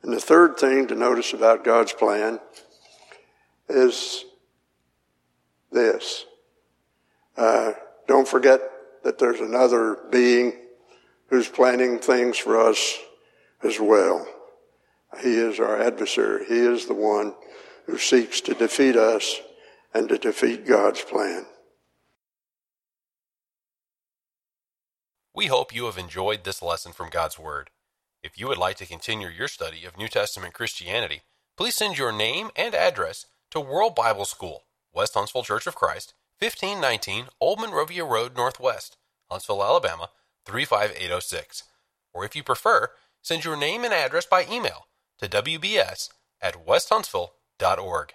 And 0.02 0.12
the 0.12 0.20
third 0.20 0.58
thing 0.58 0.86
to 0.88 0.94
notice 0.94 1.32
about 1.32 1.64
God's 1.64 1.92
plan 1.92 2.38
is 3.68 4.24
this. 5.72 6.26
Uh, 7.36 7.72
don't 8.06 8.28
forget 8.28 8.60
that 9.02 9.18
there's 9.18 9.40
another 9.40 9.98
being 10.10 10.52
who's 11.28 11.48
planning 11.48 11.98
things 11.98 12.36
for 12.36 12.60
us 12.60 12.98
as 13.64 13.80
well. 13.80 14.26
He 15.22 15.34
is 15.34 15.60
our 15.60 15.80
adversary. 15.80 16.44
He 16.46 16.58
is 16.58 16.86
the 16.86 16.94
one 16.94 17.34
who 17.86 17.98
seeks 17.98 18.40
to 18.42 18.54
defeat 18.54 18.96
us 18.96 19.40
and 19.92 20.08
to 20.08 20.18
defeat 20.18 20.66
God's 20.66 21.02
plan. 21.02 21.46
We 25.34 25.46
hope 25.46 25.74
you 25.74 25.86
have 25.86 25.98
enjoyed 25.98 26.44
this 26.44 26.62
lesson 26.62 26.92
from 26.92 27.10
God's 27.10 27.38
Word. 27.38 27.70
If 28.22 28.38
you 28.38 28.48
would 28.48 28.58
like 28.58 28.76
to 28.76 28.86
continue 28.86 29.28
your 29.28 29.48
study 29.48 29.84
of 29.84 29.98
New 29.98 30.08
Testament 30.08 30.54
Christianity, 30.54 31.22
please 31.56 31.74
send 31.74 31.98
your 31.98 32.12
name 32.12 32.50
and 32.56 32.74
address 32.74 33.26
to 33.50 33.60
World 33.60 33.94
Bible 33.94 34.24
School, 34.24 34.62
West 34.92 35.14
Huntsville 35.14 35.42
Church 35.42 35.66
of 35.66 35.74
Christ, 35.74 36.14
1519 36.38 37.26
Old 37.40 37.60
Monrovia 37.60 38.04
Road 38.04 38.36
Northwest, 38.36 38.96
Huntsville, 39.30 39.62
Alabama 39.62 40.10
35806. 40.46 41.64
Or 42.12 42.24
if 42.24 42.36
you 42.36 42.42
prefer, 42.42 42.90
send 43.24 43.42
your 43.42 43.56
name 43.56 43.84
and 43.84 43.94
address 43.94 44.26
by 44.26 44.46
email 44.52 44.86
to 45.18 45.26
wbs 45.26 46.10
at 46.42 46.66
westhuntsville.org. 46.66 48.12